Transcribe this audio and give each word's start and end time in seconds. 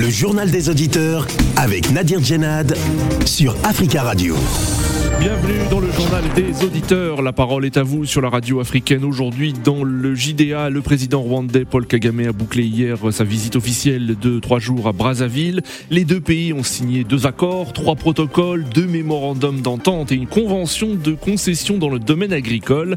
Le 0.00 0.08
journal 0.08 0.50
des 0.50 0.70
auditeurs 0.70 1.26
avec 1.56 1.90
Nadir 1.90 2.24
Djenad 2.24 2.74
sur 3.26 3.54
Africa 3.64 4.02
Radio. 4.02 4.34
Bienvenue 5.20 5.58
dans 5.70 5.78
le 5.78 5.92
journal 5.92 6.24
des 6.34 6.64
auditeurs. 6.64 7.20
La 7.20 7.34
parole 7.34 7.66
est 7.66 7.76
à 7.76 7.82
vous 7.82 8.06
sur 8.06 8.22
la 8.22 8.30
radio 8.30 8.60
africaine. 8.60 9.04
Aujourd'hui, 9.04 9.52
dans 9.52 9.84
le 9.84 10.14
JDA, 10.14 10.70
le 10.70 10.80
président 10.80 11.20
rwandais 11.20 11.66
Paul 11.66 11.84
Kagame 11.84 12.20
a 12.20 12.32
bouclé 12.32 12.64
hier 12.64 12.96
sa 13.10 13.24
visite 13.24 13.56
officielle 13.56 14.16
de 14.18 14.40
trois 14.40 14.58
jours 14.58 14.88
à 14.88 14.92
Brazzaville. 14.92 15.60
Les 15.90 16.06
deux 16.06 16.20
pays 16.20 16.54
ont 16.54 16.62
signé 16.62 17.04
deux 17.04 17.26
accords, 17.26 17.74
trois 17.74 17.96
protocoles, 17.96 18.64
deux 18.74 18.86
mémorandums 18.86 19.60
d'entente 19.60 20.12
et 20.12 20.14
une 20.14 20.28
convention 20.28 20.94
de 20.94 21.12
concession 21.12 21.76
dans 21.76 21.90
le 21.90 21.98
domaine 21.98 22.32
agricole. 22.32 22.96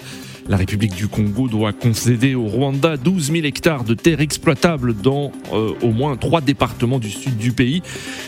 La 0.49 0.57
République 0.57 0.93
du 0.93 1.07
Congo 1.07 1.47
doit 1.47 1.71
concéder 1.71 2.35
au 2.35 2.43
Rwanda 2.43 2.97
12 2.97 3.31
000 3.31 3.45
hectares 3.45 3.85
de 3.85 3.93
terres 3.93 4.19
exploitables 4.19 4.93
dans 4.93 5.31
euh, 5.53 5.71
au 5.81 5.91
moins 5.91 6.17
trois 6.17 6.41
départements 6.41 6.99
du 6.99 7.09
sud 7.09 7.37
du 7.37 7.53
pays. 7.53 7.81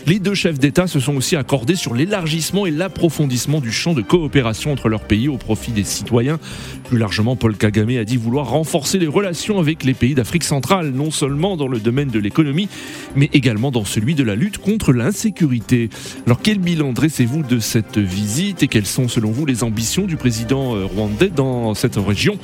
Les 0.06 0.18
deux 0.18 0.34
chefs 0.34 0.58
d'État 0.58 0.86
se 0.86 0.98
sont 0.98 1.14
aussi 1.14 1.36
accordés 1.36 1.74
sur 1.74 1.92
l'élargissement 1.92 2.64
et 2.64 2.70
l'approfondissement 2.70 3.60
du 3.60 3.70
champ 3.70 3.92
de 3.92 4.00
coopération 4.00 4.72
entre 4.72 4.88
leurs 4.88 5.04
pays 5.04 5.28
au 5.28 5.36
profit 5.36 5.72
des 5.72 5.84
citoyens. 5.84 6.38
Plus 6.84 6.96
largement, 6.96 7.36
Paul 7.36 7.54
Kagame 7.54 7.98
a 7.98 8.04
dit 8.04 8.16
vouloir 8.16 8.48
renforcer 8.48 8.98
les 8.98 9.06
relations 9.06 9.58
avec 9.58 9.84
les 9.84 9.92
pays 9.92 10.14
d'Afrique 10.14 10.44
centrale, 10.44 10.92
non 10.92 11.10
seulement 11.10 11.58
dans 11.58 11.68
le 11.68 11.80
domaine 11.80 12.08
de 12.08 12.18
l'économie, 12.18 12.68
mais 13.14 13.28
également 13.34 13.70
dans 13.70 13.84
celui 13.84 14.14
de 14.14 14.22
la 14.22 14.36
lutte 14.36 14.56
contre 14.56 14.94
l'insécurité. 14.94 15.90
Alors 16.24 16.40
quel 16.42 16.60
bilan 16.60 16.94
dressez-vous 16.94 17.42
de 17.42 17.58
cette 17.58 17.98
visite 17.98 18.62
et 18.62 18.68
quelles 18.68 18.86
sont 18.86 19.08
selon 19.08 19.32
vous 19.32 19.44
les 19.44 19.64
ambitions 19.64 20.06
du 20.06 20.16
président 20.16 20.74
euh, 20.74 20.86
rwandais 20.86 21.28
dans 21.28 21.74
cette 21.74 21.98
région. 22.06 22.38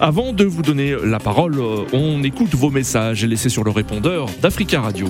Avant 0.00 0.32
de 0.32 0.44
vous 0.44 0.62
donner 0.62 0.96
la 1.04 1.20
parole, 1.20 1.58
euh, 1.58 1.84
on 1.92 2.22
écoute 2.24 2.54
vos 2.54 2.70
messages 2.70 3.24
laissés 3.24 3.48
sur 3.48 3.62
le 3.62 3.70
répondeur 3.70 4.26
d'Africa 4.40 4.80
Radio. 4.80 5.06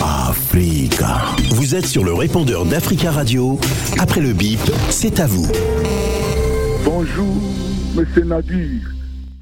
Africa. 0.00 1.36
Vous 1.56 1.74
êtes 1.74 1.86
sur 1.86 2.04
le 2.04 2.12
répondeur 2.12 2.64
d'Africa 2.64 3.10
Radio. 3.10 3.58
Après 4.00 4.20
le 4.20 4.32
bip, 4.32 4.60
c'est 4.90 5.20
à 5.20 5.26
vous. 5.26 5.50
Bonjour, 6.84 7.34
monsieur 7.96 8.24
Nadir. 8.24 8.80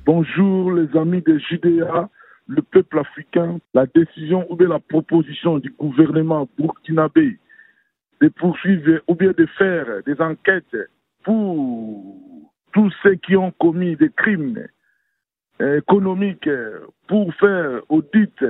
Bonjour, 0.07 0.73
les 0.73 0.97
amis 0.99 1.23
de 1.27 1.39
JDA, 1.39 2.09
le 2.47 2.63
peuple 2.63 3.01
africain. 3.01 3.59
La 3.75 3.87
décision 3.87 4.47
ou 4.49 4.57
bien 4.57 4.69
la 4.69 4.79
proposition 4.79 5.59
du 5.59 5.75
gouvernement 5.79 6.49
burkinabé 6.59 7.39
de 8.21 8.29
poursuivre 8.29 9.01
ou 9.09 9.15
bien 9.15 9.33
de 9.37 9.47
faire 9.59 9.87
des 10.07 10.21
enquêtes 10.21 10.77
pour 11.27 12.15
tous 12.73 12.95
ceux 13.03 13.17
qui 13.17 13.37
ont 13.37 13.51
commis 13.51 13.97
des 13.97 14.11
crimes 14.11 14.65
économiques, 15.61 16.49
pour 17.09 17.35
faire 17.35 17.81
audit 17.89 18.45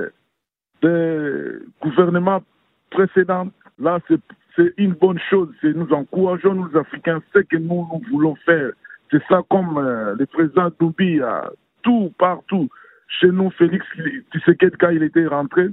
des 0.83 1.53
gouvernements 1.81 2.43
précédents, 2.91 3.47
là, 3.79 3.99
c'est 4.07 4.73
une 4.77 4.93
bonne 4.93 5.19
chose. 5.27 5.49
Nous 5.63 5.91
encourageons, 5.91 6.53
nous, 6.53 6.77
Africains, 6.77 7.21
ce 7.33 7.39
que 7.39 7.57
nous, 7.57 7.87
nous 7.91 8.01
voulons 8.11 8.35
faire. 8.45 8.71
C'est 9.09 9.23
ça 9.27 9.41
comme 9.49 9.77
euh, 9.77 10.15
le 10.15 10.25
président 10.25 10.69
Doubi 10.79 11.21
a 11.21 11.49
tout 11.81 12.13
partout. 12.19 12.69
Chez 13.07 13.31
nous, 13.31 13.49
Félix 13.51 13.85
Tshisekedi, 14.31 14.75
quand 14.77 14.89
il 14.89 15.01
était 15.01 15.25
rentré, 15.25 15.69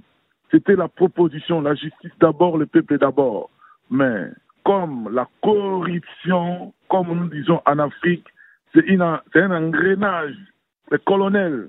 c'était 0.51 0.77
la 0.77 0.89
proposition, 0.89 1.61
la 1.61 1.75
justice 1.75 2.13
d'abord, 2.21 2.57
le 2.59 2.67
peuple 2.67 2.97
d'abord. 2.99 3.51
Mais 3.91 4.31
comme 4.65 5.11
la 5.13 5.29
corruption, 5.43 6.73
comme 6.89 7.09
nous 7.09 7.29
disons 7.29 7.61
en 7.67 7.79
Afrique, 7.79 8.27
c'est 8.75 8.85
un 8.91 9.51
engrenage. 9.51 10.37
Les 10.91 10.99
colonels 10.99 11.69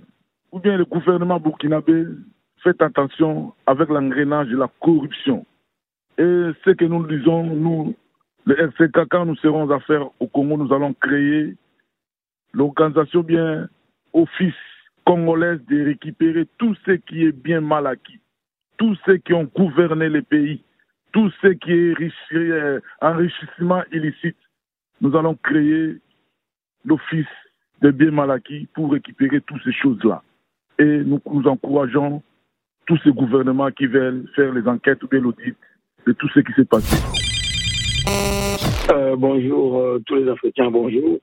ou 0.51 0.59
bien 0.59 0.77
le 0.77 0.85
gouvernement 0.85 1.39
burkinabé, 1.39 2.05
faites 2.63 2.81
attention 2.81 3.53
avec 3.67 3.89
l'engrenage 3.89 4.47
de 4.47 4.57
la 4.57 4.69
corruption. 4.81 5.45
Et 6.17 6.51
ce 6.63 6.69
que 6.71 6.85
nous 6.85 7.05
disons, 7.05 7.43
nous, 7.43 7.95
le 8.45 8.59
RCK, 8.59 9.09
quand 9.09 9.25
nous 9.25 9.35
serons 9.37 9.69
à 9.69 9.79
faire 9.81 10.07
au 10.19 10.27
Congo, 10.27 10.57
nous 10.57 10.73
allons 10.73 10.93
créer 10.93 11.55
l'organisation 12.53 13.21
bien 13.21 13.67
office 14.13 14.53
congolaise 15.05 15.59
de 15.67 15.85
récupérer 15.85 16.47
tout 16.57 16.73
ce 16.85 16.91
qui 16.91 17.25
est 17.25 17.33
bien 17.33 17.59
mal 17.59 17.85
acquis, 17.85 18.19
tous 18.77 18.97
ceux 19.05 19.17
qui 19.17 19.33
ont 19.33 19.49
gouverné 19.55 20.09
les 20.09 20.21
pays, 20.21 20.63
tout 21.15 21.31
ce 21.41 21.47
qui 21.47 21.71
est 21.71 22.35
euh, 22.35 22.81
enrichissement 23.01 23.81
illicite. 23.93 24.35
Nous 24.99 25.15
allons 25.15 25.35
créer 25.41 25.95
l'office 26.83 27.25
de 27.81 27.91
biens 27.91 28.11
pour 28.73 28.91
récupérer 28.91 29.39
toutes 29.39 29.63
ces 29.63 29.71
choses-là. 29.71 30.21
Et 30.77 31.03
nous, 31.05 31.21
encourageons 31.45 32.21
tous 32.85 32.99
ces 33.05 33.11
gouvernements 33.11 33.71
qui 33.71 33.85
veulent 33.85 34.27
faire 34.35 34.51
les 34.51 34.67
enquêtes 34.67 35.01
ou 35.03 35.07
l'audit 35.09 35.55
de 36.05 36.11
tout 36.11 36.27
ce 36.33 36.41
qui 36.41 36.51
s'est 36.51 36.65
passé. 36.65 36.97
Euh, 38.91 39.15
bonjour 39.15 39.79
euh, 39.79 39.99
tous 40.05 40.15
les 40.15 40.29
Africains, 40.29 40.69
bonjour. 40.69 41.19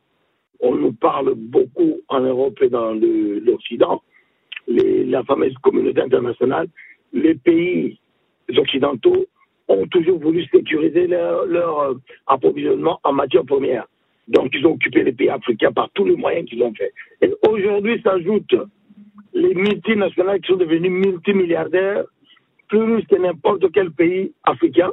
On 0.61 0.75
nous 0.75 0.95
parle 0.95 1.35
beaucoup 1.35 2.01
en 2.09 2.21
Europe 2.21 2.57
et 2.63 2.71
dans 2.71 2.95
l'Occident, 2.95 4.03
la 4.69 5.23
fameuse 5.25 5.55
communauté 5.63 6.01
internationale. 6.01 6.69
Les 7.13 7.35
pays 7.35 8.01
occidentaux 8.57 9.27
ont 9.73 9.87
toujours 9.87 10.19
voulu 10.19 10.45
sécuriser 10.47 11.07
leur, 11.07 11.81
euh, 11.81 11.95
approvisionnement 12.27 13.01
en 13.05 13.13
matières 13.13 13.45
premières. 13.45 13.87
Donc, 14.29 14.51
ils 14.55 14.65
ont 14.67 14.73
occupé 14.73 15.03
les 15.03 15.13
pays 15.13 15.29
africains 15.29 15.73
par 15.73 15.91
tous 15.95 16.05
les 16.05 16.17
moyens 16.17 16.49
qu'ils 16.49 16.63
ont 16.63 16.75
fait. 16.75 16.93
Et 17.21 17.33
aujourd'hui 17.49 18.01
s'ajoutent 18.03 18.55
les 19.35 19.55
multinationales 19.55 20.41
qui 20.41 20.53
sont 20.53 20.59
devenues 20.59 20.91
multimilliardaires, 20.91 22.05
plus 22.69 23.05
que 23.07 23.17
n'importe 23.17 23.71
quel 23.73 23.91
pays 23.91 24.33
africain, 24.45 24.93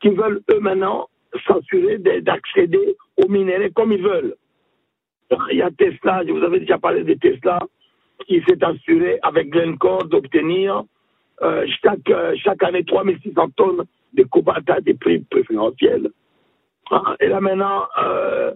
qui 0.00 0.08
veulent 0.08 0.42
eux 0.52 0.60
maintenant 0.60 1.08
s'assurer 1.46 1.98
d'accéder 1.98 2.96
aux 3.16 3.28
minéraux 3.28 3.70
comme 3.74 3.92
ils 3.92 4.02
veulent. 4.02 4.34
Il 5.52 5.58
y 5.58 5.62
a 5.62 5.70
Tesla, 5.70 6.22
je 6.26 6.32
vous 6.32 6.42
avais 6.42 6.60
déjà 6.60 6.78
parlé 6.78 7.04
de 7.04 7.14
Tesla, 7.14 7.60
qui 8.26 8.42
s'est 8.48 8.62
assuré 8.64 9.18
avec 9.22 9.50
Glencore 9.50 10.04
d'obtenir 10.06 10.82
euh, 11.42 11.66
chaque, 11.82 12.10
euh, 12.10 12.34
chaque 12.36 12.62
année 12.62 12.84
3600 12.84 13.50
tonnes 13.56 13.84
de 14.12 14.22
cobalt 14.24 14.68
à 14.68 14.80
des 14.80 14.94
prix 14.94 15.20
préférentiels. 15.20 16.10
Ah, 16.90 17.14
et 17.20 17.28
là 17.28 17.40
maintenant, 17.40 17.84
euh, 18.02 18.52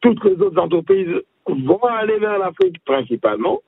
toutes 0.00 0.24
les 0.24 0.32
autres 0.42 0.58
entreprises 0.58 1.14
vont 1.46 1.84
aller 1.84 2.18
vers 2.18 2.38
l'Afrique 2.38 2.82
principalement 2.84 3.60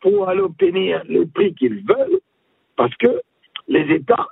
pour 0.00 0.28
aller 0.28 0.42
obtenir 0.42 1.02
le 1.08 1.24
prix 1.26 1.54
qu'ils 1.54 1.82
veulent, 1.84 2.20
parce 2.76 2.94
que 2.96 3.20
les 3.66 3.94
États 3.94 4.26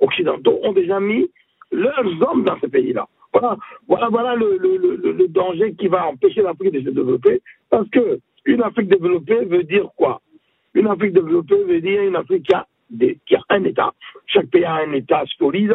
occidentaux 0.00 0.58
ont 0.62 0.72
déjà 0.72 0.98
mis 0.98 1.30
leurs 1.70 2.22
hommes 2.22 2.44
dans 2.44 2.58
ces 2.60 2.68
pays-là. 2.68 3.06
Voilà, 3.34 3.58
voilà, 3.86 4.08
voilà 4.08 4.34
le, 4.34 4.56
le, 4.56 4.96
le, 4.96 5.28
danger 5.28 5.74
qui 5.74 5.86
va 5.88 6.08
empêcher 6.08 6.40
l'Afrique 6.40 6.72
de 6.72 6.80
se 6.80 6.88
développer, 6.88 7.42
parce 7.68 7.88
que 7.90 8.18
une 8.46 8.62
Afrique 8.62 8.88
développée 8.88 9.44
veut 9.44 9.64
dire 9.64 9.90
quoi? 9.94 10.22
Une 10.78 10.86
Afrique 10.86 11.12
développée 11.12 11.64
veut 11.64 11.80
dire 11.80 12.02
une 12.02 12.14
Afrique 12.14 12.46
qui 12.46 12.54
a, 12.54 12.64
un 13.50 13.64
État. 13.64 13.92
Chaque 14.26 14.46
pays 14.46 14.64
a 14.64 14.74
un 14.74 14.92
État 14.92 15.24
solide, 15.36 15.74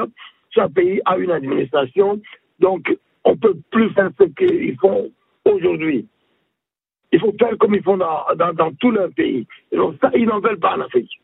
chaque 0.50 0.72
pays 0.72 1.02
a 1.04 1.18
une 1.18 1.32
administration, 1.32 2.22
donc 2.62 2.98
on 3.26 3.32
ne 3.32 3.36
peut 3.36 3.58
plus 3.70 3.90
faire 3.90 4.12
ce 4.18 4.24
qu'ils 4.24 4.78
font 4.80 5.12
aujourd'hui. 5.44 6.08
Il 7.12 7.20
faut 7.20 7.34
faire 7.38 7.58
comme 7.60 7.76
ils 7.76 7.84
font 7.84 7.98
dans, 7.98 8.24
dans, 8.38 8.54
dans 8.54 8.72
tous 8.80 8.92
leurs 8.92 9.12
pays. 9.12 9.46
Donc 9.74 9.96
ça, 10.00 10.10
ils 10.16 10.26
n'en 10.26 10.40
veulent 10.40 10.60
pas 10.60 10.78
en 10.78 10.82
Afrique. 10.82 11.20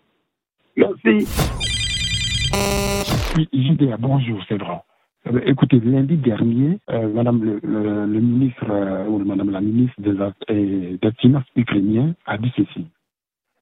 Merci. 0.75 1.25
JDA, 3.53 3.95
bonjour, 3.97 4.43
c'est 4.49 4.57
vrai. 4.57 4.81
Euh, 5.27 5.39
écoutez, 5.45 5.79
lundi 5.79 6.17
dernier, 6.17 6.79
euh, 6.89 7.07
Madame 7.13 7.59
le, 7.63 8.19
ministre 8.19 8.69
euh, 8.69 9.05
ou 9.05 9.19
Madame 9.19 9.51
la 9.51 9.61
ministre 9.61 10.01
des, 10.01 10.97
des 11.01 11.11
Finances 11.19 11.45
ukrainienne 11.55 12.15
a 12.25 12.37
dit 12.37 12.51
ceci. 12.57 12.85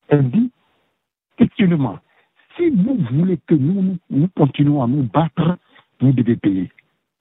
Elle 0.09 0.29
dit 0.31 0.51
effectivement, 1.37 1.99
si 2.55 2.69
vous 2.69 2.97
voulez 3.11 3.37
que 3.45 3.55
nous, 3.55 3.97
nous, 4.09 4.27
continuons 4.29 4.83
à 4.83 4.87
nous 4.87 5.03
battre, 5.03 5.57
vous 5.99 6.11
devez 6.11 6.35
payer. 6.35 6.71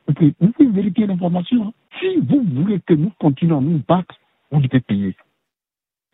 Vous 0.08 0.14
pouvez 0.52 0.70
vérifier 0.70 1.06
l'information. 1.06 1.68
Hein. 1.68 1.72
Si 2.00 2.16
vous 2.18 2.42
voulez 2.42 2.80
que 2.80 2.94
nous 2.94 3.12
continuons 3.18 3.58
à 3.58 3.60
nous 3.60 3.82
battre, 3.86 4.14
vous 4.50 4.60
devez 4.60 4.80
payer. 4.80 5.16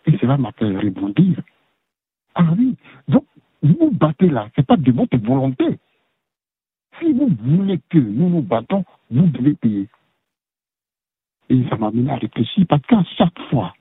Et 0.06 0.18
cela 0.18 0.36
m'a 0.36 0.52
fait 0.52 0.76
rebondir. 0.76 1.40
Ah 2.34 2.54
oui, 2.56 2.76
donc 3.08 3.24
vous 3.62 3.90
battez 3.90 4.28
là, 4.28 4.48
ce 4.54 4.60
n'est 4.60 4.64
pas 4.64 4.76
de 4.76 4.90
votre 4.90 5.16
volonté. 5.18 5.78
Si 6.98 7.12
vous 7.12 7.28
voulez 7.40 7.80
que 7.90 7.98
nous 7.98 8.28
nous 8.28 8.42
battons, 8.42 8.84
vous 9.10 9.26
devez 9.26 9.54
payer. 9.54 9.88
Et 11.48 11.64
ça 11.68 11.76
m'a 11.76 11.88
amené 11.88 12.10
à 12.10 12.16
réfléchir 12.16 12.64
parce 12.68 12.82
qu'à 12.86 13.04
chaque 13.16 13.38
fois 13.50 13.74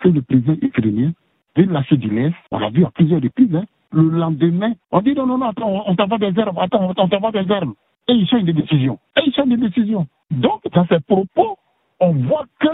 que 0.00 0.08
le 0.08 0.22
président 0.22 0.56
ukrainien 0.62 1.12
veut 1.56 1.64
lâcher 1.64 1.96
du 1.96 2.32
on 2.50 2.58
l'a 2.58 2.70
vu 2.70 2.84
à 2.84 2.90
plusieurs 2.90 3.22
reprises, 3.22 3.54
hein, 3.54 3.64
le 3.92 4.02
lendemain, 4.02 4.72
on 4.92 5.00
dit 5.00 5.14
non, 5.14 5.26
non, 5.26 5.38
non, 5.38 5.48
attends, 5.48 5.82
on 5.86 5.94
t'envoie 5.94 6.18
des 6.18 6.38
armes, 6.38 6.58
attends, 6.58 6.92
on 6.96 7.08
t'envoie 7.08 7.32
des 7.32 7.50
armes. 7.50 7.74
Et 8.08 8.12
ils 8.12 8.28
change 8.28 8.44
des 8.44 8.52
décisions. 8.52 8.98
Et 9.16 9.22
ils 9.26 9.34
change 9.34 9.48
des 9.48 9.56
décisions. 9.56 10.06
Donc, 10.30 10.62
dans 10.72 10.86
ces 10.86 11.00
propos, 11.00 11.58
on 11.98 12.12
voit 12.12 12.46
que, 12.60 12.68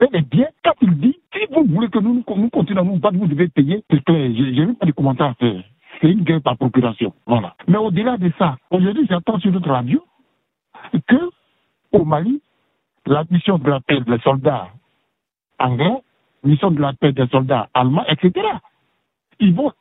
bel 0.00 0.08
et 0.12 0.22
bien, 0.22 0.48
quand 0.64 0.72
il 0.80 0.98
dit, 0.98 1.16
si 1.32 1.40
vous 1.50 1.64
voulez 1.64 1.88
que 1.88 1.98
nous, 1.98 2.14
nous 2.14 2.50
continuions 2.50 2.84
maintenant, 2.84 3.12
nous, 3.12 3.20
vous 3.20 3.26
devez 3.26 3.48
payer. 3.48 3.84
J'ai 3.90 4.64
vu 4.64 4.74
pas 4.74 4.86
de 4.86 4.92
commentaires 4.92 5.26
à 5.26 5.34
faire. 5.34 5.62
C'est 6.00 6.10
une 6.10 6.24
guerre 6.24 6.42
par 6.42 6.56
procuration. 6.56 7.12
Voilà. 7.26 7.54
Mais 7.68 7.76
au-delà 7.76 8.16
de 8.16 8.32
ça, 8.38 8.56
aujourd'hui, 8.70 9.06
j'entends 9.08 9.38
sur 9.38 9.52
notre 9.52 9.70
radio 9.70 10.02
que 11.06 11.30
au 11.92 12.04
Mali, 12.04 12.40
la 13.06 13.24
mission 13.30 13.58
de 13.58 13.70
la 13.70 13.80
paix 13.80 14.00
des 14.00 14.18
soldats 14.18 14.68
anglais, 15.58 16.02
mission 16.44 16.70
de 16.70 16.80
la 16.80 16.92
paix 16.92 17.12
des 17.12 17.26
soldats 17.28 17.68
allemands, 17.74 18.04
etc. 18.08 18.46
Ils 19.40 19.54
vont, 19.54 19.72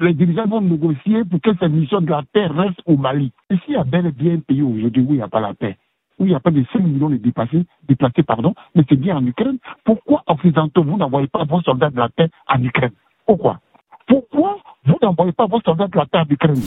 les 0.00 0.14
dirigeants 0.14 0.46
vont 0.46 0.60
négocier 0.60 1.24
pour 1.24 1.40
que 1.40 1.50
cette 1.58 1.70
mission 1.70 2.00
de 2.00 2.10
la 2.10 2.22
paix 2.32 2.46
reste 2.46 2.80
au 2.86 2.96
Mali. 2.96 3.32
Ici, 3.50 3.62
il 3.68 3.74
y 3.74 3.76
a 3.76 3.84
bel 3.84 4.06
et 4.06 4.12
bien 4.12 4.34
un 4.34 4.40
pays 4.40 4.62
aujourd'hui 4.62 5.02
où 5.02 5.10
il 5.10 5.16
n'y 5.16 5.22
a 5.22 5.28
pas 5.28 5.40
la 5.40 5.54
paix, 5.54 5.76
où 6.18 6.24
il 6.24 6.28
n'y 6.28 6.34
a 6.34 6.40
pas 6.40 6.50
de 6.50 6.64
5 6.72 6.80
millions 6.80 7.10
de 7.10 7.16
déplacés, 7.16 7.64
déplacés, 7.88 8.22
pardon, 8.22 8.54
mais 8.74 8.82
c'est 8.88 8.96
bien 8.96 9.16
en 9.16 9.26
Ukraine. 9.26 9.58
Pourquoi, 9.84 10.22
Occidentaux, 10.26 10.82
vous 10.82 10.96
n'envoyez 10.96 11.28
pas 11.28 11.44
vos 11.44 11.60
soldats 11.62 11.90
de 11.90 11.96
la 11.96 12.08
paix 12.08 12.28
en 12.48 12.62
Ukraine? 12.62 12.92
Pourquoi? 13.26 13.60
Pourquoi 14.06 14.58
vous 14.84 14.96
n'envoyez 15.02 15.32
pas 15.32 15.46
vos 15.46 15.60
soldats 15.60 15.88
de 15.88 15.96
la 15.96 16.06
paix 16.06 16.18
en 16.18 16.28
Ukraine? 16.28 16.62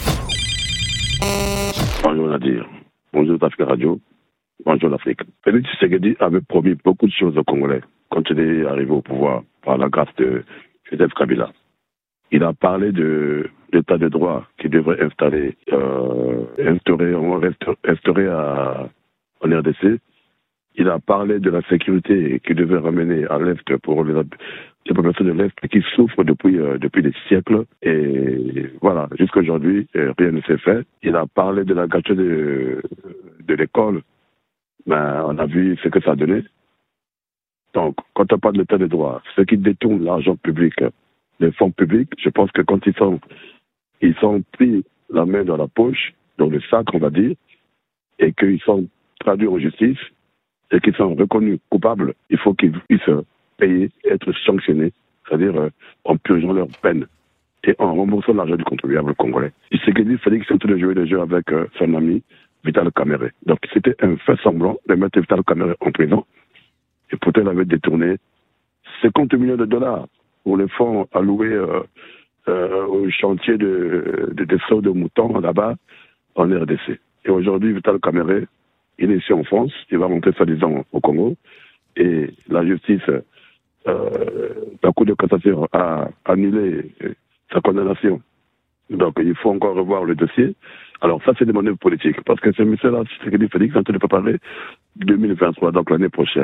Bonjour 2.03 2.27
Nadir. 2.27 2.65
Bonjour 3.13 3.44
Afrique 3.44 3.68
Radio. 3.68 4.00
Bonjour 4.65 4.89
l'Afrique. 4.89 5.21
Félix 5.44 5.69
Tshisekedi 5.69 6.15
avait 6.19 6.42
promis 6.42 6.75
beaucoup 6.83 7.07
de 7.07 7.12
choses 7.12 7.38
aux 7.38 7.44
Congolais 7.44 7.81
quand 8.09 8.29
il 8.29 8.39
est 8.39 8.65
arrivé 8.65 8.91
au 8.91 9.01
pouvoir 9.01 9.44
par 9.63 9.77
la 9.77 9.89
grâce 9.89 10.13
de 10.17 10.44
Joseph 10.89 11.13
Kabila. 11.13 11.51
Il 12.31 12.44
a 12.44 12.53
parlé 12.53 12.91
de 12.91 13.50
l'état 13.73 13.97
de 13.97 14.07
droit 14.07 14.45
qui 14.59 14.69
devrait 14.69 15.01
installer, 15.01 15.56
euh, 15.71 16.45
instaurer, 16.59 17.13
instaurer 17.85 18.27
à, 18.27 18.89
en 19.41 19.47
RDC. 19.47 20.00
Il 20.75 20.89
a 20.89 21.00
parlé 21.00 21.39
de 21.39 21.50
la 21.50 21.61
sécurité 21.63 22.39
qui 22.45 22.53
devait 22.53 22.77
ramener 22.77 23.25
à 23.25 23.39
l'Est 23.39 23.77
pour 23.77 24.03
les, 24.03 24.13
populations 24.94 25.25
de 25.25 25.31
l'Est 25.31 25.67
qui 25.69 25.81
souffrent 25.95 26.23
depuis, 26.23 26.57
euh, 26.59 26.77
depuis 26.77 27.01
des 27.01 27.13
siècles. 27.27 27.65
Et 27.81 28.69
voilà, 28.81 29.07
jusqu'à 29.17 29.39
aujourd'hui, 29.39 29.88
euh, 29.95 30.13
rien 30.17 30.31
ne 30.31 30.41
s'est 30.41 30.57
fait. 30.57 30.85
Il 31.03 31.15
a 31.15 31.25
parlé 31.25 31.63
de 31.63 31.73
la 31.73 31.88
gâchette 31.88 32.17
de, 32.17 32.81
de 33.47 33.56
l'école 33.56 34.01
ben, 34.85 35.23
on 35.27 35.38
a 35.38 35.45
vu 35.45 35.77
ce 35.83 35.89
que 35.89 36.01
ça 36.01 36.11
a 36.11 36.15
donné. 36.15 36.44
Donc, 37.74 37.95
quand 38.13 38.31
on 38.33 38.39
parle 38.39 38.56
de 38.56 38.60
l'état 38.62 38.77
de 38.77 38.88
droit, 38.88 39.21
ceux 39.36 39.45
qui 39.45 39.57
détournent 39.57 40.04
l'argent 40.04 40.36
public, 40.36 40.74
les 41.39 41.51
fonds 41.51 41.71
publics, 41.71 42.10
je 42.18 42.30
pense 42.30 42.51
que 42.51 42.62
quand 42.62 42.86
ils 42.86 42.95
sont, 44.16 44.44
pris 44.54 44.83
la 45.10 45.25
main 45.25 45.44
dans 45.44 45.57
la 45.57 45.68
poche, 45.68 46.13
dans 46.38 46.48
le 46.48 46.60
sac, 46.62 46.88
on 46.94 47.00
va 47.00 47.10
dire, 47.10 47.36
et 48.18 48.33
qu'ils 48.33 48.60
sont 48.62 48.88
traduits 49.19 49.48
en 49.48 49.60
justice, 49.60 50.00
et 50.71 50.80
qu'ils 50.80 50.95
sont 50.95 51.16
reconnus 51.16 51.60
coupables, 51.69 52.13
il 52.30 52.38
faut 52.38 52.54
qu'ils 52.54 52.71
puissent 52.71 53.01
payer, 53.57 53.89
être 54.06 54.31
sanctionnés, 54.45 54.94
c'est-à-dire 55.27 55.56
euh, 55.56 55.69
en 56.06 56.16
purgeant 56.18 56.54
leur 56.54 56.68
peine 56.81 57.07
et 57.63 57.75
en 57.80 57.94
remboursant 57.94 58.33
l'argent 58.33 58.56
du 58.56 58.63
contribuable 58.63 59.13
congolais. 59.16 59.51
Il 59.71 59.80
s'est 59.81 59.92
dit, 59.92 60.18
qu'ils 60.18 60.45
sont 60.45 60.56
de 60.56 60.77
jouer 60.77 60.94
des 60.94 61.07
jeux 61.07 61.19
avec 61.19 61.51
euh, 61.51 61.68
son 61.77 61.94
ami 61.94 62.24
Vital 62.63 62.92
Kamere. 62.92 63.30
Donc 63.45 63.60
c'était 63.74 63.95
un 64.01 64.16
fait 64.18 64.39
semblant 64.42 64.77
de 64.88 64.95
mettre 64.95 65.19
Vital 65.19 65.44
Kamere 65.44 65.75
en 65.81 65.92
prison. 65.92 66.25
Et 67.11 67.17
pourtant, 67.17 67.41
il 67.41 67.47
avait 67.47 67.65
détourné 67.65 68.17
50 69.01 69.33
millions 69.33 69.57
de 69.57 69.65
dollars 69.65 70.07
pour 70.44 70.57
les 70.57 70.67
fonds 70.67 71.07
alloués 71.13 71.53
euh, 71.53 71.81
euh, 72.47 72.85
au 72.85 73.09
chantier 73.09 73.57
de, 73.57 74.31
de, 74.33 74.45
de 74.45 74.81
de 74.81 74.89
moutons 74.89 75.39
là-bas 75.39 75.75
en 76.35 76.44
RDC. 76.44 77.00
Et 77.25 77.29
aujourd'hui, 77.29 77.73
Vital 77.73 78.00
Kamere, 78.00 78.45
il 78.97 79.11
est 79.11 79.17
ici 79.17 79.33
en 79.33 79.44
France, 79.44 79.71
il 79.91 79.97
va 79.97 80.07
rentrer 80.07 80.31
soi-disant 80.33 80.85
au 80.91 81.00
Congo. 81.00 81.35
Et 81.95 82.29
la 82.47 82.65
justice, 82.65 83.01
euh, 83.88 84.50
la 84.83 84.91
Cour 84.91 85.06
de 85.06 85.13
cassation 85.13 85.67
a 85.73 86.09
annulé 86.25 86.91
sa 87.51 87.61
condamnation. 87.61 88.21
Donc 88.89 89.19
il 89.21 89.35
faut 89.35 89.51
encore 89.51 89.75
revoir 89.75 90.03
le 90.03 90.15
dossier. 90.15 90.56
Alors 91.01 91.21
ça, 91.23 91.31
c'est 91.38 91.45
des 91.45 91.53
manœuvres 91.53 91.77
politiques, 91.77 92.21
parce 92.25 92.39
que 92.41 92.51
ce 92.51 92.63
monsieur-là, 92.63 93.03
c'est 93.23 93.38
dit 93.38 93.47
Félix, 93.47 93.75
en 93.75 93.83
train 93.83 93.94
de 93.94 94.00
préparer 94.00 94.38
2023, 94.97 95.71
donc 95.71 95.89
l'année 95.89 96.09
prochaine. 96.09 96.44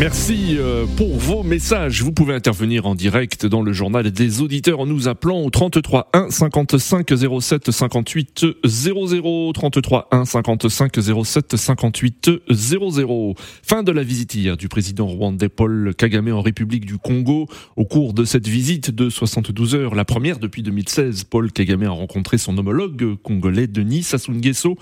Merci 0.00 0.56
euh, 0.56 0.86
pour 0.96 1.14
vos 1.18 1.42
messages. 1.42 2.02
Vous 2.02 2.10
pouvez 2.10 2.32
intervenir 2.32 2.86
en 2.86 2.94
direct 2.94 3.44
dans 3.44 3.60
le 3.60 3.74
journal 3.74 4.10
des 4.10 4.40
auditeurs 4.40 4.80
en 4.80 4.86
nous 4.86 5.08
appelant 5.08 5.42
au 5.42 5.50
33 5.50 6.08
1 6.14 6.30
55 6.30 7.12
07 7.38 7.70
58 7.70 8.46
00 8.64 9.52
33 9.52 10.08
1 10.10 10.24
55 10.24 10.92
07 11.22 11.54
58 11.54 12.30
00. 12.48 13.34
Fin 13.62 13.82
de 13.82 13.92
la 13.92 14.02
visite 14.02 14.34
hier 14.34 14.56
du 14.56 14.68
président 14.68 15.06
rwandais 15.06 15.50
Paul 15.50 15.92
Kagame 15.94 16.32
en 16.32 16.40
République 16.40 16.86
du 16.86 16.96
Congo. 16.96 17.46
Au 17.76 17.84
cours 17.84 18.14
de 18.14 18.24
cette 18.24 18.48
visite 18.48 18.90
de 18.90 19.10
72 19.10 19.74
heures, 19.74 19.94
la 19.94 20.06
première 20.06 20.38
depuis 20.38 20.62
2016, 20.62 21.24
Paul 21.24 21.52
Kagame 21.52 21.82
a 21.82 21.90
rencontré 21.90 22.38
son 22.38 22.56
homologue 22.56 23.16
congolais 23.22 23.66
Denis 23.66 24.04
Sassou 24.04 24.32
Nguesso. 24.32 24.78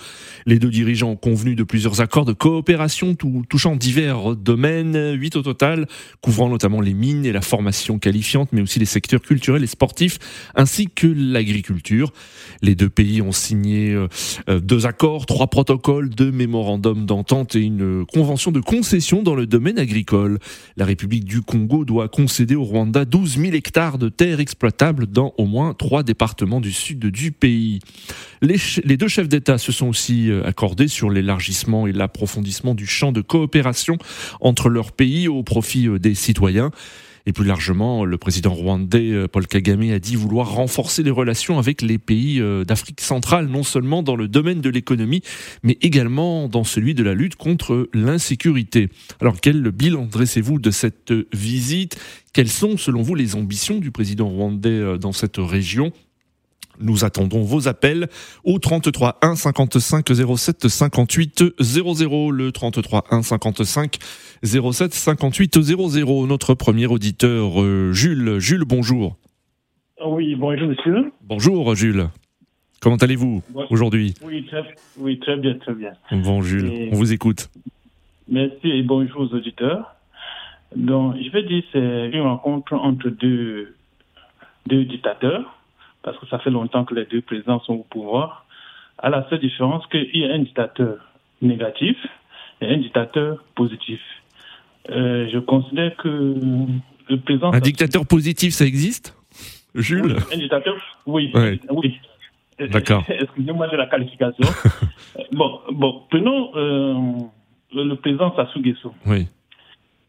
Les 0.47 0.61
deux 0.61 0.71
dirigeants 0.71 1.11
ont 1.11 1.17
convenu 1.17 1.57
de 1.57 1.65
plusieurs 1.65 2.01
accords 2.01 2.25
de 2.25 2.35
coopération 2.35 3.17
touchant 3.17 3.75
divers 3.75 4.37
domaines 4.37 5.08
8 5.13 5.37
au 5.37 5.43
total, 5.43 5.87
couvrant 6.21 6.49
notamment 6.49 6.81
les 6.81 6.95
mines 6.95 7.25
et 7.25 7.33
la 7.33 7.41
formation 7.41 7.99
qualifiante, 7.99 8.51
mais 8.53 8.61
aussi 8.61 8.79
les 8.79 8.85
secteurs 8.85 9.21
culturels 9.21 9.65
et 9.65 9.69
sportifs, 9.69 10.19
ainsi 10.55 10.89
que 10.89 11.07
l'agriculture. 11.07 12.13
Les 12.63 12.75
deux 12.75 12.89
pays 12.89 13.23
ont 13.23 13.33
signé 13.33 13.93
euh, 13.93 14.09
euh, 14.49 14.61
deux 14.61 14.87
accords, 14.87 15.27
trois 15.27 15.49
protocoles, 15.49 16.09
deux 16.11 16.31
mémorandums 16.31 17.07
d'entente 17.07 17.57
et 17.57 17.61
une 17.61 18.05
convention 18.07 18.51
de 18.51 18.61
concession 18.61 19.23
dans 19.23 19.35
le 19.35 19.47
domaine 19.47 19.79
agricole. 19.79 20.39
La 20.77 20.85
République 20.85 21.25
du 21.25 21.43
Congo 21.43 21.85
doit 21.85 22.09
concéder 22.09 22.55
au 22.55 22.65
Rwanda 22.65 23.05
12 23.05 23.39
000 23.39 23.53
hectares 23.53 23.99
de 23.99 24.09
terres 24.09 24.41
exploitables 24.41 25.07
dans 25.07 25.35
au 25.39 25.47
moins 25.47 25.75
trois 25.75 26.03
départements 26.03 26.61
du 26.61 26.73
sud 26.73 27.07
du 27.07 27.33
pays. 27.33 27.81
Les, 28.43 28.57
les 28.85 28.97
deux 28.97 29.09
chefs 29.09 29.29
d'État 29.29 29.59
se 29.59 29.73
sont 29.73 29.89
aussi 29.89 30.31
euh, 30.31 30.47
accordés 30.47 30.89
sur 30.89 31.11
l'élargissement 31.11 31.87
et 31.87 31.93
l'approfondissement 31.93 32.75
du 32.75 32.87
champ 32.87 33.13
de 33.13 33.21
coopération 33.21 33.99
entre 34.41 34.69
leurs 34.69 34.88
pays 34.93 35.29
au 35.29 35.43
profit 35.43 35.89
euh, 35.89 35.99
des 35.99 36.15
citoyens. 36.15 36.71
Et 37.27 37.33
plus 37.33 37.45
largement, 37.45 38.07
le 38.07 38.17
président 38.17 38.55
rwandais 38.55 39.11
euh, 39.11 39.29
Paul 39.29 39.47
Kagame 39.47 39.91
a 39.91 39.99
dit 39.99 40.17
vouloir 40.17 40.51
renforcer 40.53 41.03
les 41.03 41.11
relations 41.11 41.59
avec 41.59 41.83
les 41.83 41.99
pays 41.99 42.41
euh, 42.41 42.65
d'Afrique 42.65 43.03
centrale, 43.03 43.49
non 43.49 43.63
seulement 43.63 44.03
dans 44.03 44.17
le 44.17 44.29
domaine 44.29 44.61
de 44.61 44.71
l'économie, 44.71 45.23
mais 45.63 45.77
également 45.83 46.49
dans 46.49 46.65
celui 46.65 46.95
de 46.95 47.03
la 47.03 47.15
lutte 47.15 47.37
contre 47.37 47.91
l'insécurité. 47.93 48.89
Alors 49.21 49.41
quel 49.41 49.71
bilan 49.71 50.07
dressez-vous 50.07 50.59
de 50.59 50.71
cette 50.71 51.13
visite? 51.35 51.99
Quelles 52.33 52.49
sont, 52.49 52.77
selon 52.79 53.03
vous, 53.03 53.15
les 53.15 53.35
ambitions 53.35 53.79
du 53.79 53.91
président 53.91 54.29
rwandais 54.29 54.99
dans 54.99 55.13
cette 55.13 55.39
région? 55.39 55.93
Nous 56.81 57.05
attendons 57.05 57.43
vos 57.43 57.69
appels 57.69 58.09
au 58.45 58.59
33 58.59 59.19
1 59.23 59.37
55 59.37 60.07
07 60.37 60.69
58 60.69 61.45
00. 61.61 62.31
Le 62.31 62.53
33 62.53 63.05
1 63.11 63.23
55 63.23 63.99
07 64.43 64.95
58 64.95 65.61
00. 65.61 66.27
Notre 66.27 66.55
premier 66.55 66.87
auditeur, 66.87 67.63
euh, 67.63 67.93
Jules. 67.93 68.39
Jules, 68.39 68.65
bonjour. 68.65 69.17
Oui, 70.05 70.35
bonjour 70.37 70.69
monsieur. 70.69 71.13
Bonjour 71.23 71.75
Jules. 71.75 72.09
Comment 72.81 72.97
allez-vous 72.97 73.43
aujourd'hui? 73.71 74.15
Oui 74.25 74.47
très, 74.47 74.63
oui, 74.99 75.19
très 75.19 75.37
bien, 75.37 75.55
très 75.55 75.75
bien. 75.75 75.93
Bon 76.13 76.43
Jules, 76.43 76.91
on 76.93 76.97
vous 76.97 77.13
écoute. 77.13 77.49
Merci 78.29 78.69
et 78.69 78.83
bonjour 78.83 79.23
aux 79.23 79.35
auditeurs. 79.35 79.97
Donc, 80.77 81.17
je 81.17 81.31
vais 81.31 81.43
dire 81.43 81.63
c'est 81.73 82.11
une 82.13 82.23
rencontre 82.23 82.75
entre 82.75 83.09
deux, 83.09 83.75
deux 84.67 84.85
dictateurs 84.85 85.58
parce 86.03 86.19
que 86.19 86.27
ça 86.27 86.39
fait 86.39 86.51
longtemps 86.51 86.85
que 86.85 86.95
les 86.95 87.05
deux 87.07 87.21
présidents 87.21 87.61
sont 87.61 87.75
au 87.75 87.87
pouvoir, 87.91 88.47
à 88.99 89.11
la 89.11 89.29
seule 89.29 89.41
différence 89.41 89.87
qu'il 89.89 90.17
y 90.17 90.25
a 90.25 90.33
un 90.33 90.39
dictateur 90.41 90.97
négatif 91.43 91.97
et 92.61 92.67
un 92.67 92.79
dictateur 92.79 93.43
positif. 93.55 94.01
Euh, 94.91 95.29
je 95.33 95.39
considère 95.39 95.97
que 95.97 96.35
le 97.09 97.21
président... 97.21 97.53
Un 97.53 97.61
dictateur 97.61 98.07
positif, 98.07 98.55
ça 98.55 98.65
existe? 98.65 99.17
Jules? 99.75 100.17
Un 100.33 100.39
dictateur, 100.39 100.77
oui. 101.07 101.33
oui. 101.71 102.01
D'accord. 102.59 103.05
Excusez-moi 103.09 103.69
de 103.69 103.77
la 103.77 103.87
qualification. 103.87 104.49
bon, 105.33 105.61
bon, 105.71 106.03
prenons 106.11 106.51
euh, 106.57 106.95
le 107.75 107.95
président 107.95 108.35
Sassou 108.35 108.61
Nguesso. 108.61 108.93
Oui. 109.07 109.29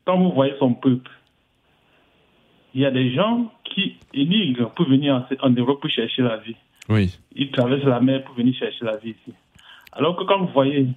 Quand 0.06 0.18
vous 0.18 0.32
voyez 0.32 0.54
son 0.58 0.74
peuple, 0.74 1.12
il 2.74 2.82
y 2.82 2.86
a 2.86 2.92
des 2.92 3.14
gens 3.14 3.52
qui 3.64 3.98
émigrent 4.14 4.72
pour 4.72 4.88
venir 4.88 5.26
en, 5.42 5.50
Europe 5.50 5.82
pour 5.82 5.90
chercher 5.90 6.22
la 6.22 6.38
vie. 6.38 6.56
Oui. 6.88 7.18
Ils 7.36 7.52
traversent 7.52 7.84
la 7.84 8.00
mer 8.00 8.24
pour 8.24 8.36
venir 8.36 8.54
chercher 8.56 8.86
la 8.86 8.98
vie 8.98 9.12
ici. 9.12 9.34
Alors 9.92 10.16
que 10.16 10.24
quand 10.24 10.40
vous 10.40 10.52
voyez 10.54 10.88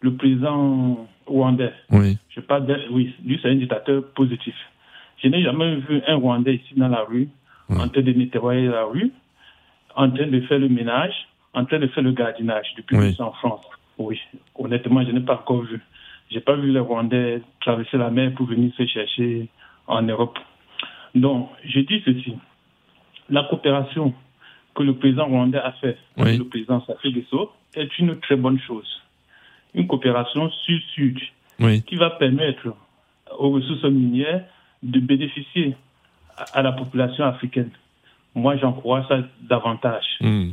le 0.00 0.14
président 0.14 1.06
rwandais, 1.26 1.72
oui. 1.90 2.18
je 2.30 2.40
parle 2.40 2.66
de, 2.66 2.76
oui, 2.90 3.14
lui 3.24 3.38
c'est 3.42 3.48
un 3.48 3.54
dictateur 3.54 4.04
positif. 4.14 4.54
Je 5.22 5.28
n'ai 5.28 5.42
jamais 5.42 5.76
vu 5.76 6.02
un 6.06 6.16
Rwandais 6.16 6.56
ici 6.56 6.74
dans 6.76 6.88
la 6.88 7.04
rue, 7.04 7.28
en 7.70 7.88
train 7.88 8.02
de 8.02 8.12
nettoyer 8.12 8.66
la 8.66 8.84
rue, 8.84 9.12
en 9.94 10.10
train 10.10 10.26
de 10.26 10.40
faire 10.42 10.58
le 10.58 10.68
ménage, 10.68 11.14
en 11.54 11.64
train 11.64 11.78
de 11.78 11.86
faire 11.88 12.02
le 12.02 12.12
gardinage 12.12 12.66
depuis 12.76 13.12
suis 13.12 13.22
en 13.22 13.32
France. 13.32 13.64
Oui, 13.98 14.18
honnêtement, 14.56 15.04
je 15.04 15.12
n'ai 15.12 15.20
pas 15.20 15.34
encore 15.34 15.62
vu. 15.62 15.80
Je 16.30 16.36
n'ai 16.36 16.40
pas 16.40 16.56
vu 16.56 16.72
les 16.72 16.80
Rwandais 16.80 17.42
traverser 17.60 17.98
la 17.98 18.10
mer 18.10 18.32
pour 18.34 18.46
venir 18.46 18.72
se 18.76 18.84
chercher 18.86 19.48
en 19.86 20.02
Europe. 20.02 20.38
Donc, 21.14 21.50
je 21.64 21.80
dis 21.80 22.02
ceci. 22.04 22.34
La 23.28 23.44
coopération 23.44 24.14
que 24.74 24.82
le 24.82 24.94
président 24.96 25.26
rwandais 25.26 25.58
a 25.58 25.72
fait 25.72 25.96
avec 26.16 26.38
le 26.38 26.44
président 26.44 26.84
Safi 26.86 27.12
Gesso 27.12 27.50
est 27.74 27.98
une 27.98 28.18
très 28.20 28.36
bonne 28.36 28.58
chose. 28.60 29.02
Une 29.74 29.86
coopération 29.86 30.50
sud-sud 30.64 31.18
qui 31.86 31.96
va 31.96 32.10
permettre 32.10 32.74
aux 33.38 33.50
ressources 33.50 33.84
minières 33.84 34.44
de 34.82 35.00
bénéficier 35.00 35.76
à, 36.36 36.62
la 36.62 36.72
population 36.72 37.24
africaine. 37.24 37.70
Moi, 38.34 38.56
j'en 38.56 38.72
crois 38.72 39.06
ça 39.08 39.20
davantage. 39.42 40.04
Hmm. 40.20 40.50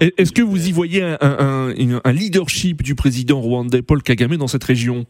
Est-ce 0.00 0.32
que 0.32 0.42
vous 0.42 0.68
y 0.68 0.72
voyez 0.72 1.02
un, 1.20 2.12
leadership 2.12 2.82
du 2.82 2.94
président 2.94 3.40
rwandais 3.40 3.82
Paul 3.82 4.02
Kagame 4.02 4.36
dans 4.36 4.48
cette 4.48 4.64
région? 4.64 5.06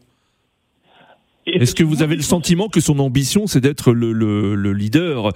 Est-ce 1.45 1.75
que 1.75 1.83
vous 1.83 2.01
avez 2.03 2.15
le 2.15 2.21
sentiment 2.21 2.69
que 2.69 2.79
son 2.79 2.99
ambition, 2.99 3.47
c'est 3.47 3.61
d'être 3.61 3.93
le, 3.93 4.73
leader 4.73 5.31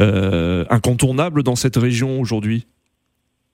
euh, 0.00 0.64
incontournable 0.70 1.42
dans 1.42 1.56
cette 1.56 1.76
région 1.76 2.20
aujourd'hui? 2.20 2.66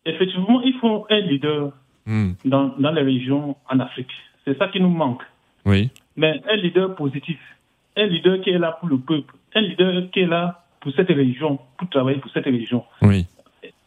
Effectivement, 0.07 0.61
il 0.63 0.75
faut 0.81 1.07
un 1.11 1.21
leader 1.21 1.73
hmm. 2.07 2.33
dans, 2.45 2.75
dans 2.79 2.93
les 2.93 3.03
régions 3.03 3.57
en 3.71 3.81
Afrique. 3.81 4.11
C'est 4.45 4.57
ça 4.59 4.69
qui 4.69 4.81
nous 4.81 4.91
manque. 4.91 5.23
Oui. 5.65 5.91
Mais 6.17 6.41
un 6.51 6.57
leader 6.57 6.95
positif, 6.95 7.39
un 7.97 8.07
leader 8.07 8.41
qui 8.43 8.51
est 8.51 8.59
là 8.59 8.77
pour 8.79 8.89
le 8.89 8.99
peuple, 8.99 9.35
un 9.55 9.63
leader 9.63 10.11
qui 10.11 10.21
est 10.21 10.27
là 10.27 10.65
pour 10.81 10.93
cette 10.93 11.09
région, 11.09 11.59
pour 11.79 11.89
travailler 11.89 12.19
pour 12.19 12.31
cette 12.33 12.45
région. 12.45 12.85
Oui. 13.03 13.27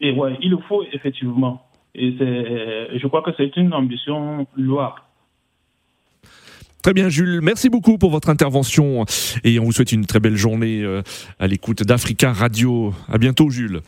Et 0.02 0.12
ouais, 0.12 0.38
il 0.42 0.52
le 0.52 0.58
faut 0.68 0.84
effectivement. 0.92 1.64
Et 1.94 2.12
je 2.18 3.08
crois 3.08 3.22
que 3.22 3.32
c'est 3.38 3.56
une 3.58 3.74
ambition 3.74 4.48
louable. 4.56 5.02
Très 6.82 6.94
bien, 6.94 7.10
Jules. 7.10 7.42
Merci 7.42 7.70
beaucoup 7.70 7.98
pour 7.98 8.12
votre 8.12 8.30
intervention 8.30 9.06
et 9.44 9.60
on 9.60 9.66
vous 9.66 9.72
souhaite 9.72 9.92
une 9.92 10.06
très 10.06 10.20
belle 10.20 10.38
journée 10.38 10.84
euh, 10.84 11.02
à 11.40 11.48
l'écoute 11.48 11.84
d'Africa 11.84 12.32
Radio. 12.32 12.94
À 13.12 13.18
bientôt, 13.18 13.50
Jules. 13.50 13.82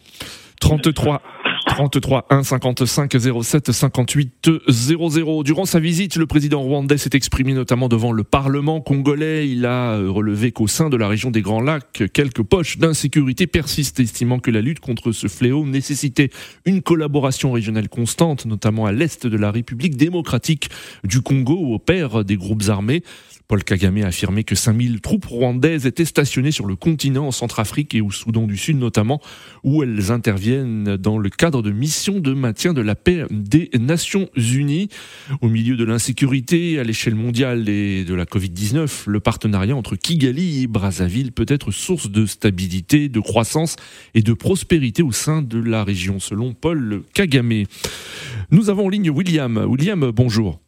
33 0.60 1.22
33 1.69 2.25
1 2.29 2.43
55 2.43 3.15
07 3.43 3.71
58 3.71 4.49
00. 4.67 5.43
Durant 5.43 5.65
sa 5.65 5.79
visite, 5.79 6.15
le 6.15 6.25
président 6.25 6.61
rwandais 6.61 6.97
s'est 6.97 7.11
exprimé 7.13 7.53
notamment 7.53 7.88
devant 7.88 8.11
le 8.11 8.23
Parlement 8.23 8.81
congolais. 8.81 9.47
Il 9.47 9.65
a 9.65 9.93
euh, 9.93 10.09
relevé 10.09 10.51
qu'au 10.51 10.67
sein 10.67 10.89
de 10.89 10.97
la 10.97 11.07
région 11.07 11.29
des 11.31 11.41
Grands 11.41 11.61
Lacs, 11.61 12.03
quelques 12.11 12.41
poches 12.41 12.79
d'insécurité 12.79 13.45
persistent, 13.47 13.99
estimant 13.99 14.39
que 14.39 14.51
la 14.51 14.61
lutte 14.61 14.79
contre 14.79 15.11
ce 15.11 15.27
fléau 15.27 15.65
nécessitait 15.65 16.31
une 16.65 16.81
collaboration 16.81 17.51
régionale 17.51 17.88
constante, 17.88 18.45
notamment 18.45 18.85
à 18.85 18.91
l'est 18.91 19.27
de 19.27 19.38
la 19.38 19.51
République 19.51 19.95
démocratique 19.95 20.69
du 21.03 21.21
Congo, 21.21 21.57
où 21.59 21.75
opèrent 21.75 22.25
des 22.25 22.35
groupes 22.35 22.63
armés. 22.69 23.03
Paul 23.49 23.63
Kagame 23.63 24.03
a 24.03 24.07
affirmé 24.09 24.43
que 24.43 24.53
5000 24.53 25.01
troupes 25.01 25.25
rwandaises 25.25 25.87
étaient 25.87 26.05
stationnées 26.05 26.51
sur 26.51 26.67
le 26.67 26.75
continent, 26.75 27.25
en 27.25 27.31
Centrafrique 27.31 27.95
et 27.95 28.01
au 28.01 28.11
Soudan 28.11 28.45
du 28.45 28.57
Sud 28.57 28.77
notamment, 28.77 29.19
où 29.63 29.81
elles 29.81 30.11
interviennent 30.11 30.97
dans 30.97 31.17
le 31.17 31.31
cadre 31.31 31.63
de 31.63 31.71
missions 31.71 32.19
de 32.19 32.31
maintien 32.35 32.73
de 32.75 32.81
la 32.81 32.93
paix 32.93 33.25
des 33.31 33.71
Nations 33.79 34.29
Unies. 34.35 34.89
Au 35.41 35.49
milieu 35.49 35.75
de 35.77 35.83
l'insécurité 35.83 36.77
à 36.77 36.83
l'échelle 36.83 37.15
mondiale 37.15 37.67
et 37.69 38.05
de 38.05 38.13
la 38.13 38.25
Covid-19, 38.25 39.09
le 39.09 39.19
partenariat 39.19 39.75
entre 39.75 39.95
Kigali 39.95 40.61
et 40.61 40.67
Brazzaville 40.67 41.31
peut 41.31 41.47
être 41.47 41.71
source 41.71 42.11
de 42.11 42.27
stabilité, 42.27 43.09
de 43.09 43.19
croissance 43.19 43.77
et 44.13 44.21
de 44.21 44.33
prospérité 44.33 45.01
au 45.01 45.11
sein 45.11 45.41
de 45.41 45.57
la 45.57 45.83
région, 45.83 46.19
selon 46.19 46.53
Paul 46.53 47.01
Kagame. 47.15 47.63
Nous 48.51 48.69
avons 48.69 48.85
en 48.85 48.89
ligne 48.89 49.09
William. 49.09 49.57
William, 49.67 50.11
bonjour. 50.11 50.59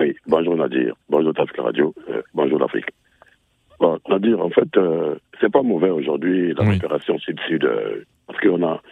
Oui, 0.00 0.16
bonjour 0.26 0.56
Nadir, 0.56 0.96
bonjour 1.24 1.34
Tafka 1.34 1.62
Radio, 1.62 1.94
euh, 2.10 2.20
bonjour 2.34 2.58
l'Afrique. 2.58 2.90
Bon, 3.80 3.98
Nadir, 4.10 4.40
en 4.40 4.50
fait, 4.50 4.76
euh, 4.76 5.14
c'est 5.40 5.50
pas 5.50 5.62
mauvais 5.62 5.88
aujourd'hui 5.88 6.52
la 6.52 6.66
coopération 6.66 7.18
sud-sud, 7.18 7.64
euh, 7.64 8.04
parce 8.26 8.38
qu'on 8.40 8.62
a, 8.62 8.82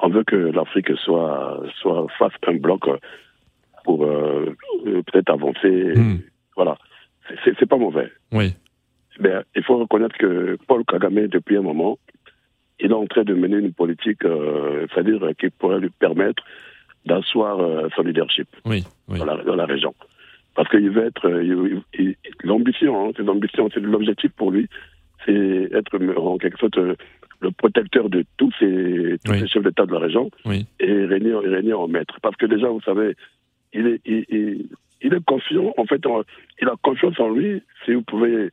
on 0.00 0.10
veut 0.10 0.24
que 0.24 0.36
l'Afrique 0.36 0.90
soit, 0.98 1.62
soit 1.80 2.06
fasse 2.18 2.34
un 2.46 2.56
bloc 2.56 2.82
pour 3.84 4.00
peut-être 4.00 5.30
avancer. 5.30 5.94
Hmm. 5.96 6.18
Voilà, 6.56 6.76
c'est 7.42 7.66
pas 7.66 7.78
mauvais. 7.78 8.12
Oui. 8.32 8.54
Mais 9.18 9.32
il 9.56 9.62
faut 9.62 9.78
reconnaître 9.78 10.16
que 10.18 10.58
Paul 10.66 10.84
Kagame, 10.84 11.26
depuis 11.28 11.56
un 11.56 11.62
moment, 11.62 11.98
il 12.80 12.90
est 12.90 12.94
en 12.94 13.06
train 13.06 13.24
de 13.24 13.32
mener 13.32 13.56
une 13.56 13.72
politique, 13.72 14.22
c'est-à-dire 14.22 15.26
qui 15.40 15.48
pourrait 15.48 15.80
lui 15.80 15.90
permettre 15.90 16.42
d'asseoir 17.06 17.58
son 17.96 18.02
leadership 18.02 18.48
oui, 18.66 18.84
Dans, 19.08 19.24
la, 19.24 19.42
dans 19.42 19.56
la 19.56 19.64
région 19.64 19.94
parce 20.58 20.70
qu'il 20.70 20.90
veut 20.90 21.06
être 21.06 21.28
euh, 21.28 21.80
l'ambition, 22.42 23.06
hein, 23.06 23.12
c'est 23.16 23.22
l'ambition, 23.22 23.68
c'est 23.72 23.78
l'objectif 23.78 24.32
pour 24.32 24.50
lui, 24.50 24.68
c'est 25.24 25.68
être 25.72 25.96
en 26.16 26.36
quelque 26.36 26.58
sorte 26.58 26.78
euh, 26.78 26.96
le 27.40 27.52
protecteur 27.52 28.10
de 28.10 28.24
tous 28.38 28.50
ces, 28.58 29.18
tous 29.24 29.46
chefs 29.46 29.62
d'État 29.62 29.86
de 29.86 29.92
la 29.92 30.00
région 30.00 30.32
et 30.80 31.04
régner, 31.04 31.72
en 31.74 31.86
maître. 31.86 32.18
Parce 32.22 32.34
que 32.34 32.46
déjà, 32.46 32.66
vous 32.70 32.80
savez, 32.80 33.14
il 33.72 33.86
est, 33.86 34.00
il, 34.04 35.14
est 35.14 35.24
confiant, 35.24 35.72
en 35.76 35.84
fait, 35.84 36.02
il 36.60 36.66
a 36.66 36.74
confiance 36.82 37.20
en 37.20 37.30
lui. 37.30 37.62
Si 37.84 37.94
vous 37.94 38.02
pouvez 38.02 38.50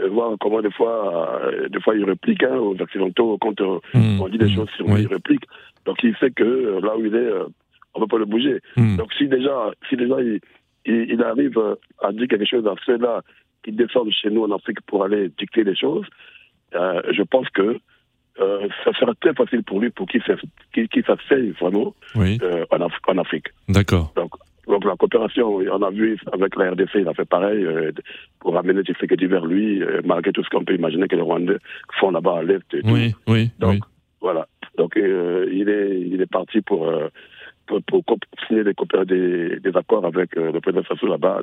euh, 0.00 0.08
voir 0.08 0.36
comment 0.40 0.62
des 0.62 0.72
fois, 0.72 1.42
des 1.70 1.78
fois 1.78 1.94
il 1.94 2.04
réplique 2.06 2.42
hein, 2.42 2.56
aux 2.56 2.74
Occidentaux 2.80 3.38
quand 3.40 3.60
mmh. 3.60 4.20
on 4.20 4.28
dit 4.28 4.38
des 4.38 4.46
mmh. 4.46 4.56
choses 4.56 4.70
sur 4.70 4.86
lui, 4.88 5.02
il 5.02 5.06
réplique. 5.06 5.44
Donc 5.84 6.02
il 6.02 6.16
sait 6.16 6.32
que 6.32 6.80
là 6.82 6.96
où 6.96 7.04
il 7.04 7.14
est, 7.14 7.30
on 7.94 8.00
ne 8.00 8.04
peut 8.04 8.16
pas 8.16 8.18
le 8.18 8.24
bouger. 8.24 8.58
Mmh. 8.76 8.96
Donc 8.96 9.12
si 9.12 9.28
déjà, 9.28 9.70
si 9.88 9.96
déjà 9.96 10.20
il, 10.20 10.40
il, 10.86 11.22
arrive 11.22 11.58
à 12.02 12.12
dire 12.12 12.28
quelque 12.28 12.46
chose 12.46 12.66
à 12.66 12.74
ceux-là 12.84 13.22
qui 13.62 13.72
descendent 13.72 14.12
chez 14.12 14.30
nous 14.30 14.44
en 14.44 14.54
Afrique 14.54 14.80
pour 14.82 15.04
aller 15.04 15.30
dicter 15.38 15.64
les 15.64 15.74
choses, 15.74 16.06
euh, 16.74 17.02
je 17.12 17.22
pense 17.22 17.48
que 17.50 17.78
euh, 18.38 18.68
ça 18.84 18.92
sera 18.92 19.14
très 19.14 19.34
facile 19.34 19.62
pour 19.62 19.80
lui 19.80 19.90
pour 19.90 20.06
qu'il 20.06 20.22
s'asseye 20.22 21.50
vraiment 21.60 21.94
euh, 22.16 22.64
en, 22.70 23.18
Afrique. 23.18 23.46
D'accord. 23.68 24.12
Donc, 24.14 24.32
donc, 24.66 24.84
la 24.84 24.96
coopération, 24.96 25.56
on 25.56 25.82
a 25.82 25.90
vu 25.90 26.18
avec 26.32 26.56
la 26.56 26.72
RDC, 26.72 26.90
il 26.96 27.08
a 27.08 27.14
fait 27.14 27.24
pareil 27.24 27.64
pour 28.40 28.58
amener 28.58 28.82
Tshisekedi 28.82 29.26
vers 29.26 29.46
lui, 29.46 29.80
malgré 30.04 30.32
tout 30.32 30.42
ce 30.42 30.48
qu'on 30.48 30.64
peut 30.64 30.74
imaginer 30.74 31.06
que 31.06 31.14
les 31.14 31.22
Rwandais 31.22 31.58
font 32.00 32.10
là-bas 32.10 32.38
à 32.38 32.42
l'Est. 32.42 32.76
Oui, 32.82 33.14
oui. 33.28 33.50
Donc, 33.60 33.84
voilà. 34.20 34.48
Donc, 34.76 34.94
il, 34.96 35.68
est, 35.68 36.00
il 36.00 36.20
est 36.20 36.30
parti 36.30 36.62
pour 36.62 36.92
pour, 37.66 37.80
signer 38.46 38.64
des, 38.64 39.60
des, 39.60 39.76
accords 39.76 40.04
avec 40.04 40.36
euh, 40.36 40.52
le 40.52 40.60
président 40.60 40.84
Sassou 40.84 41.06
là-bas. 41.06 41.40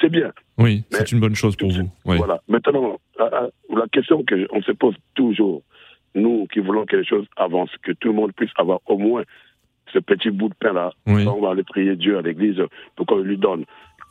C'est 0.00 0.10
bien. 0.10 0.32
Oui, 0.58 0.84
c'est 0.90 1.12
une 1.12 1.20
bonne 1.20 1.34
chose 1.34 1.56
pour 1.56 1.70
vous. 1.70 1.90
Voilà. 2.04 2.40
Maintenant, 2.48 2.98
la, 3.18 3.50
question 3.90 4.24
qu'on 4.24 4.62
se 4.62 4.72
pose 4.72 4.94
toujours, 5.14 5.62
nous 6.14 6.46
qui 6.52 6.60
voulons 6.60 6.86
que 6.86 6.96
les 6.96 7.04
choses 7.04 7.26
avancent, 7.36 7.76
que 7.82 7.92
tout 7.92 8.08
le 8.08 8.14
monde 8.14 8.32
puisse 8.32 8.50
avoir 8.56 8.80
au 8.86 8.98
moins 8.98 9.22
ce 9.92 9.98
petit 9.98 10.30
bout 10.30 10.48
de 10.48 10.54
pain-là, 10.54 10.92
on 11.06 11.40
va 11.40 11.50
aller 11.50 11.64
prier 11.64 11.96
Dieu 11.96 12.18
à 12.18 12.22
l'église 12.22 12.60
pour 12.96 13.06
qu'on 13.06 13.18
lui 13.18 13.36
donne. 13.36 13.64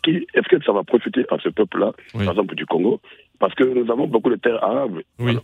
Est-ce 0.08 0.48
que 0.48 0.64
ça 0.64 0.72
va 0.72 0.84
profiter 0.84 1.26
à 1.30 1.38
ce 1.40 1.50
peuple-là, 1.50 1.94
par 2.14 2.32
exemple 2.32 2.56
du 2.56 2.66
Congo? 2.66 3.00
Parce 3.40 3.56
que 3.56 3.64
nous 3.64 3.92
avons 3.92 4.08
beaucoup 4.08 4.30
de 4.30 4.36
terres 4.36 4.64
arabes. 4.64 5.02
Oui, 5.20 5.38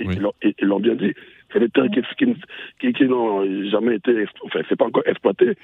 ils 0.00 0.66
l'ont 0.66 0.80
bien 0.80 0.94
dit. 0.94 1.12
C'est 1.52 1.60
des 1.60 1.68
terres 1.68 1.88
qui, 2.18 2.92
qui, 2.92 3.04
n'ont 3.04 3.44
jamais 3.70 3.96
été, 3.96 4.24
enfin, 4.44 4.60
c'est 4.68 4.76
pas 4.76 4.86
encore 4.86 5.06
exploité. 5.06 5.54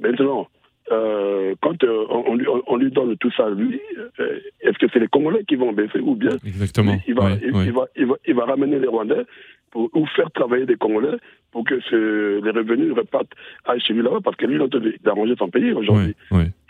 Maintenant, 0.00 0.48
euh, 0.90 1.54
quand 1.60 1.82
euh, 1.84 2.06
on, 2.08 2.34
lui, 2.34 2.46
on, 2.66 2.76
lui, 2.76 2.90
donne 2.90 3.16
tout 3.18 3.30
ça, 3.36 3.50
lui, 3.50 3.80
euh, 4.20 4.40
est-ce 4.62 4.78
que 4.78 4.86
c'est 4.92 5.00
les 5.00 5.08
Congolais 5.08 5.44
qui 5.44 5.56
vont 5.56 5.72
baisser 5.72 5.98
ou 5.98 6.14
bien 6.14 6.30
Exactement. 6.46 6.96
Il 7.06 7.14
va, 7.14 7.32
il, 7.42 7.52
va, 7.52 7.64
il, 7.96 8.06
va, 8.06 8.14
il, 8.26 8.34
va, 8.34 8.44
ramener 8.44 8.78
les 8.78 8.86
Rwandais 8.86 9.26
pour, 9.70 9.90
ou 9.94 10.06
faire 10.06 10.30
travailler 10.30 10.64
des 10.64 10.76
Congolais 10.76 11.18
pour 11.52 11.64
que 11.64 11.78
ce, 11.90 12.42
les 12.42 12.50
revenus 12.50 12.92
repartent 12.94 13.32
à 13.66 13.78
chez 13.78 13.92
lui 13.92 14.02
là-bas 14.02 14.20
parce 14.24 14.36
que 14.36 14.46
lui, 14.46 14.56
il 14.56 14.62
a 14.62 14.68
d'arranger 15.02 15.34
son 15.38 15.48
pays 15.48 15.72
aujourd'hui. 15.72 16.14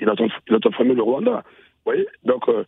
Il, 0.00 0.08
a, 0.08 0.14
il 0.48 0.54
a 0.54 0.60
transformé 0.60 0.94
le 0.94 1.02
Rwanda. 1.02 1.44
Donc, 2.24 2.48
euh, 2.48 2.64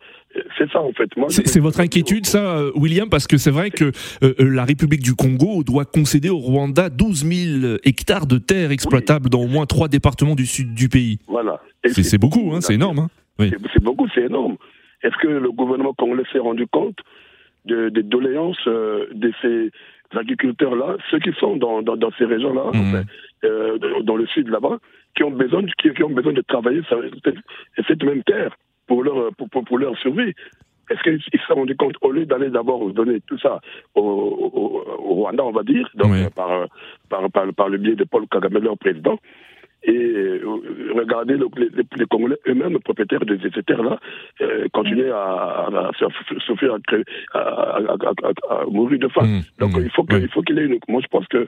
c'est 0.57 0.69
ça, 0.71 0.81
en 0.81 0.91
fait. 0.93 1.09
C'est 1.29 1.59
votre 1.59 1.79
inquiétude, 1.79 2.25
ça, 2.25 2.57
euh, 2.57 2.71
William, 2.75 3.09
parce 3.09 3.27
que 3.27 3.37
c'est 3.37 3.51
vrai 3.51 3.69
que 3.69 3.91
euh, 4.23 4.33
la 4.39 4.65
République 4.65 5.01
du 5.01 5.15
Congo 5.15 5.63
doit 5.63 5.85
concéder 5.85 6.29
au 6.29 6.37
Rwanda 6.37 6.89
12 6.89 7.25
000 7.61 7.77
hectares 7.83 8.25
de 8.25 8.37
terres 8.37 8.71
exploitables 8.71 9.29
dans 9.29 9.41
au 9.41 9.47
moins 9.47 9.65
trois 9.65 9.87
départements 9.87 10.35
du 10.35 10.45
sud 10.45 10.73
du 10.73 10.89
pays. 10.89 11.19
Voilà. 11.27 11.59
C'est 11.85 12.17
beaucoup, 12.17 12.51
hein, 12.53 12.61
c'est 12.61 12.75
énorme. 12.75 12.99
Hein. 12.99 13.49
C'est 13.73 13.83
beaucoup, 13.83 14.07
c'est 14.13 14.25
énorme. 14.25 14.57
Est-ce 15.03 15.15
que 15.21 15.27
le 15.27 15.51
gouvernement 15.51 15.93
congolais 15.93 16.23
s'est 16.31 16.39
rendu 16.39 16.67
compte 16.67 16.97
des 17.65 18.03
doléances 18.03 18.65
de 18.65 19.31
ces 19.41 19.71
agriculteurs-là, 20.15 20.97
ceux 21.09 21.19
qui 21.19 21.31
sont 21.39 21.55
dans, 21.57 21.81
dans, 21.81 22.11
ces 22.17 22.25
régions-là, 22.25 22.71
mmh. 22.73 23.03
Dans 23.43 24.15
le 24.15 24.27
sud 24.27 24.49
là-bas, 24.49 24.79
qui 25.15 25.23
ont 25.23 25.31
besoin, 25.31 25.63
qui, 25.77 26.03
ont 26.03 26.09
besoin 26.09 26.33
de 26.33 26.41
travailler 26.41 26.81
cette 27.87 28.03
même 28.03 28.23
terre 28.23 28.55
pour 28.87 29.03
leur, 29.03 29.33
pour, 29.35 29.49
pour, 29.49 29.77
leur 29.77 29.97
survie. 29.97 30.33
Est-ce 30.89 31.01
qu'ils 31.03 31.21
se 31.39 31.47
sont 31.47 31.55
rendus 31.55 31.75
compte, 31.75 31.95
au 32.01 32.11
lieu 32.11 32.25
d'aller 32.25 32.49
d'abord 32.49 32.91
donner 32.91 33.21
tout 33.21 33.37
ça 33.39 33.61
au, 33.95 34.83
Rwanda, 34.99 35.43
on 35.43 35.51
va 35.51 35.63
dire, 35.63 35.87
donc, 35.95 36.11
par, 36.33 36.67
par, 37.09 37.53
par, 37.53 37.69
le 37.69 37.77
biais 37.77 37.95
de 37.95 38.03
Paul 38.03 38.27
Kagame, 38.27 38.57
leur 38.57 38.77
président, 38.77 39.17
et 39.83 39.91
euh, 39.93 40.41
regarder 40.95 41.37
les, 41.37 42.05
Congolais 42.05 42.37
eux-mêmes, 42.47 42.77
propriétaires 42.79 43.25
de 43.25 43.39
ces 43.53 43.63
terres-là, 43.63 43.99
euh, 44.41 44.67
continuer 44.73 45.09
à, 45.11 45.89
souffrir, 46.45 46.77
à, 47.33 47.79
mourir 48.69 48.99
de 48.99 49.07
faim. 49.07 49.25
Mmh, 49.25 49.41
Donc 49.59 49.75
mmh, 49.75 49.81
il 49.81 50.29
faut 50.29 50.41
qu'il 50.43 50.59
ait 50.59 50.65
une. 50.65 50.77
Moi 50.87 51.01
je 51.01 51.07
pense 51.07 51.27
que 51.27 51.47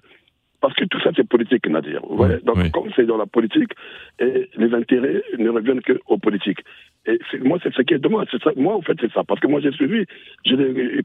parce 0.64 0.76
que 0.76 0.86
tout 0.86 1.00
ça, 1.02 1.10
c'est 1.14 1.28
politique, 1.28 1.68
Nadir. 1.68 2.00
Donc, 2.46 2.72
comme 2.72 2.90
c'est 2.96 3.06
dans 3.06 3.18
la 3.18 3.26
politique, 3.26 3.72
et 4.18 4.50
les 4.56 4.74
intérêts 4.74 5.22
ne 5.38 5.50
reviennent 5.50 5.82
qu'aux 5.82 6.18
politiques. 6.18 6.62
Et 7.06 7.20
moi, 7.42 7.58
c'est 7.62 7.74
ce 7.74 7.82
qui 7.82 7.94
est 7.94 8.00
dommage. 8.00 8.28
Ça. 8.42 8.52
Moi, 8.56 8.74
en 8.74 8.82
fait, 8.82 8.94
c'est 9.02 9.12
ça. 9.12 9.26
Parce 9.26 9.42
que 9.42 9.48
moi, 9.48 9.60
j'ai 9.60 9.74
suivi. 9.74 10.06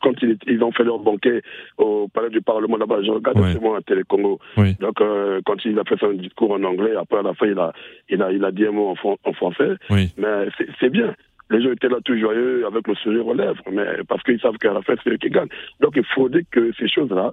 quand 0.00 0.12
ils, 0.22 0.62
ont 0.62 0.70
fait 0.70 0.84
leur 0.84 1.00
banquet 1.00 1.42
au 1.76 2.06
palais 2.06 2.30
du 2.30 2.40
Parlement 2.40 2.76
là-bas, 2.76 3.02
je 3.02 3.10
regarde 3.10 3.40
ouais. 3.40 3.58
moi 3.60 3.78
à 3.78 3.80
Télé 3.80 4.02
Congo. 4.06 4.38
Donc, 4.78 5.00
euh, 5.00 5.40
quand 5.44 5.56
il 5.64 5.76
a 5.76 5.82
fait 5.82 5.98
son 5.98 6.12
discours 6.12 6.52
en 6.52 6.62
anglais, 6.62 6.94
après, 6.96 7.18
à 7.18 7.22
la 7.22 7.34
fin, 7.34 7.46
il 7.46 7.58
a, 7.58 7.72
il 8.08 8.22
a, 8.22 8.30
il 8.30 8.44
a 8.44 8.52
dit 8.52 8.64
un 8.64 8.70
mot 8.70 8.94
en, 9.02 9.16
en 9.24 9.32
français. 9.32 9.74
Mais 9.90 10.46
c'est 10.78 10.90
bien 10.90 11.16
les 11.50 11.62
gens 11.62 11.72
étaient 11.72 11.88
là 11.88 11.96
tout 12.04 12.16
joyeux 12.16 12.64
avec 12.66 12.86
le 12.86 12.94
sourire 12.94 13.26
aux 13.26 13.32
lèvres, 13.32 13.62
mais 13.72 14.04
parce 14.06 14.22
qu'ils 14.22 14.38
savent 14.38 14.58
qu'à 14.58 14.74
la 14.74 14.82
fin, 14.82 14.94
c'est 15.02 15.10
eux 15.10 15.16
qui 15.16 15.30
gagnent. 15.30 15.48
Donc 15.80 15.94
il 15.96 16.04
faudrait 16.04 16.44
que 16.50 16.72
ces 16.78 16.88
choses-là 16.88 17.32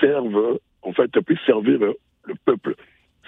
servent 0.00 0.58
en 0.84 0.92
fait, 0.92 1.10
puisse 1.20 1.40
servir 1.44 1.78
le 1.80 2.34
peuple. 2.44 2.76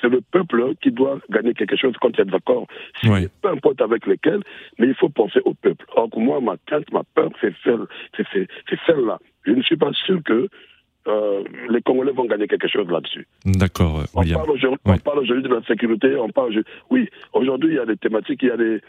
C'est 0.00 0.10
le 0.10 0.20
peuple 0.20 0.74
qui 0.82 0.90
doit 0.90 1.18
gagner 1.30 1.54
quelque 1.54 1.76
chose 1.76 1.94
quand 2.00 2.10
il 2.18 2.20
est 2.20 2.24
d'accord. 2.26 2.66
Peu 3.02 3.48
importe 3.48 3.80
avec 3.80 4.06
lequel, 4.06 4.40
mais 4.78 4.88
il 4.88 4.94
faut 4.94 5.08
penser 5.08 5.40
au 5.46 5.54
peuple. 5.54 5.86
Or, 5.94 6.08
moi, 6.16 6.38
ma 6.40 6.56
crainte, 6.66 6.92
ma 6.92 7.02
peur, 7.14 7.30
c'est 7.40 7.54
celle-là. 7.64 9.18
Je 9.44 9.52
ne 9.52 9.62
suis 9.62 9.76
pas 9.76 9.92
sûr 9.94 10.22
que 10.22 10.48
euh, 11.06 11.44
les 11.70 11.82
Congolais 11.82 12.12
vont 12.12 12.24
gagner 12.24 12.46
quelque 12.46 12.68
chose 12.68 12.88
là-dessus. 12.88 13.26
D'accord, 13.44 14.02
William. 14.14 14.42
On 14.84 14.98
parle 14.98 15.20
aujourd'hui 15.20 15.48
de 15.48 15.54
la 15.54 15.62
sécurité, 15.62 16.16
on 16.16 16.28
parle. 16.30 16.62
Oui, 16.90 17.08
aujourd'hui, 17.32 17.70
il 17.70 17.76
y 17.76 17.78
a 17.78 17.86
des 17.86 17.96
thématiques, 17.96 18.42
il 18.42 18.48
y 18.48 18.52
a 18.52 18.56
des, 18.56 18.80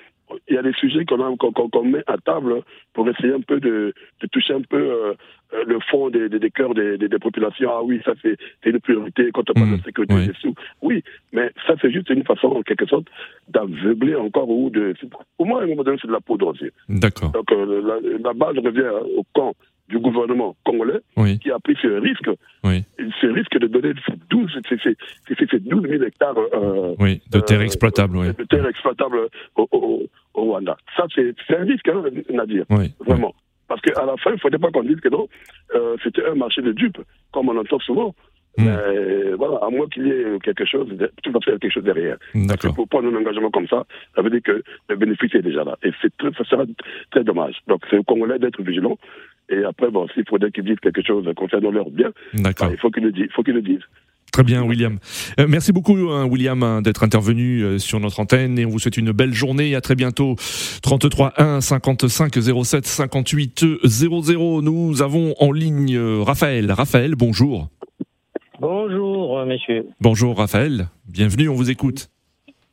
il 0.47 0.55
y 0.55 0.57
a 0.57 0.61
des 0.61 0.73
sujets 0.73 1.05
qu'on 1.05 1.83
met 1.83 2.03
à 2.07 2.17
table 2.17 2.61
pour 2.93 3.07
essayer 3.09 3.33
un 3.33 3.41
peu 3.41 3.59
de, 3.59 3.93
de 4.21 4.27
toucher 4.27 4.53
un 4.53 4.61
peu 4.61 4.77
euh, 4.77 5.13
le 5.65 5.79
fond 5.89 6.09
des, 6.09 6.27
des, 6.27 6.39
des 6.39 6.51
cœurs 6.51 6.73
des, 6.73 6.97
des, 6.97 7.19
populations. 7.19 7.69
Ah 7.71 7.81
oui, 7.83 8.01
ça 8.03 8.13
c'est 8.21 8.37
une 8.65 8.79
priorité 8.79 9.29
quand 9.33 9.49
on 9.49 9.53
parle 9.53 9.71
de 9.71 9.75
mmh, 9.75 9.83
sécurité 9.83 10.13
oui. 10.13 10.29
sous. 10.41 10.53
Oui, 10.81 11.03
mais 11.31 11.51
ça 11.65 11.75
c'est 11.81 11.91
juste 11.91 12.09
une 12.09 12.23
façon 12.23 12.47
en 12.47 12.61
quelque 12.63 12.85
sorte 12.85 13.07
d'aveugler 13.47 14.15
encore 14.15 14.49
ou 14.49 14.69
de. 14.69 14.93
Pour 15.37 15.45
moi, 15.45 15.61
à 15.61 15.63
un 15.63 15.67
moment 15.67 15.83
donné, 15.83 15.97
c'est 16.01 16.07
de 16.07 16.13
la 16.13 16.19
poudre 16.19 16.47
aussi. 16.47 16.69
D'accord. 16.89 17.31
Donc 17.31 17.51
euh, 17.51 17.81
la, 17.81 18.17
la, 18.19 18.33
base 18.33 18.57
revient 18.57 18.91
au 19.15 19.23
camp 19.33 19.55
du 19.89 19.99
gouvernement 19.99 20.55
congolais 20.65 20.99
qui 21.41 21.51
a 21.51 21.59
pris 21.59 21.77
ce 21.81 21.87
risque, 21.87 22.29
oui. 22.63 22.83
ce 23.21 23.27
risque 23.27 23.57
de 23.57 23.67
donner 23.67 23.93
12, 24.29 24.59
c'est 24.69 25.63
12 25.63 25.87
000 25.89 26.03
hectares 26.03 26.35
euh, 26.53 26.95
oui, 26.99 27.21
de 27.31 27.39
terre 27.39 27.59
euh, 27.59 27.63
exploitable, 27.63 28.17
de, 28.19 28.31
de 28.33 28.43
terre 28.43 28.67
exploitable 28.67 29.29
au, 29.55 29.67
au, 29.71 30.03
au 30.33 30.41
Rwanda. 30.43 30.77
Ça, 30.95 31.05
c'est 31.15 31.33
un 31.55 31.63
risque, 31.63 31.87
hein, 31.87 32.03
Nadir, 32.29 32.65
vraiment. 32.99 33.33
Parce 33.67 33.81
qu'à 33.81 34.05
la 34.05 34.15
fin, 34.17 34.31
il 34.31 34.35
ne 34.35 34.39
faudrait 34.39 34.59
pas 34.59 34.71
qu'on 34.71 34.83
dise 34.83 34.99
que 35.01 35.09
non, 35.09 35.27
euh, 35.75 35.97
c'était 36.03 36.25
un 36.25 36.35
marché 36.35 36.61
de 36.61 36.71
dupes, 36.71 37.01
comme 37.31 37.49
on 37.49 37.57
entend 37.57 37.79
souvent. 37.79 38.15
Hmm. 38.57 38.65
Mais 38.65 39.33
voilà, 39.37 39.57
à 39.57 39.69
moins 39.69 39.87
qu'il 39.87 40.07
y 40.07 40.11
ait 40.11 40.39
quelque 40.41 40.65
chose, 40.65 40.87
tout 41.21 41.31
va 41.31 41.39
faire 41.41 41.59
quelque 41.59 41.73
chose 41.73 41.83
derrière. 41.83 42.17
Pour 42.75 42.87
prendre 42.87 43.07
un 43.07 43.15
engagement 43.15 43.51
comme 43.51 43.67
ça, 43.67 43.85
ça 44.15 44.21
veut 44.21 44.31
dire 44.31 44.41
que 44.43 44.63
le 44.89 44.95
bénéfice 44.95 45.35
est 45.35 45.43
déjà 45.43 45.63
là. 45.63 45.77
Et 45.83 45.91
ça 45.91 46.43
sera 46.43 46.63
très 47.11 47.23
dommage. 47.23 47.57
Donc 47.67 47.81
c'est 47.89 47.97
aux 47.97 48.03
Congolais 48.03 48.39
d'être 48.39 48.61
vigilants. 48.61 48.97
Et 49.49 49.63
après, 49.63 49.89
bon, 49.89 50.07
s'il 50.13 50.25
faudrait 50.27 50.51
qu'ils 50.51 50.65
disent 50.65 50.79
quelque 50.81 51.01
chose 51.01 51.25
concernant 51.35 51.71
leur 51.71 51.89
bien, 51.89 52.11
bah, 52.33 52.51
il 52.69 52.77
faut 52.77 52.91
qu'ils 52.91 53.03
le 53.03 53.11
disent. 53.11 53.29
Faut 53.33 53.43
qu'ils 53.43 53.53
le 53.53 53.61
disent. 53.61 53.85
Très 54.31 54.43
bien, 54.43 54.61
William. 54.63 54.99
Euh, 55.39 55.47
merci 55.47 55.71
beaucoup, 55.71 55.95
hein, 55.95 56.25
William, 56.25 56.61
hein, 56.61 56.81
d'être 56.81 57.03
intervenu 57.03 57.61
euh, 57.63 57.79
sur 57.79 57.99
notre 57.99 58.19
antenne 58.19 58.59
et 58.59 58.65
on 58.65 58.69
vous 58.69 58.77
souhaite 58.77 58.97
une 58.97 59.11
belle 59.11 59.33
journée. 59.33 59.73
À 59.73 59.81
très 59.81 59.95
bientôt. 59.95 60.35
33 60.83 61.33
1 61.37 61.61
55 61.61 62.33
07 62.63 62.85
58 62.85 63.65
00. 63.83 64.61
Nous 64.61 65.01
avons 65.01 65.33
en 65.39 65.51
ligne 65.51 65.95
euh, 65.95 66.21
Raphaël. 66.21 66.71
Raphaël, 66.71 67.15
bonjour. 67.15 67.69
Bonjour, 68.59 69.45
monsieur. 69.45 69.85
Bonjour, 70.01 70.37
Raphaël. 70.37 70.89
Bienvenue, 71.07 71.47
on 71.49 71.55
vous 71.55 71.71
écoute. 71.71 72.09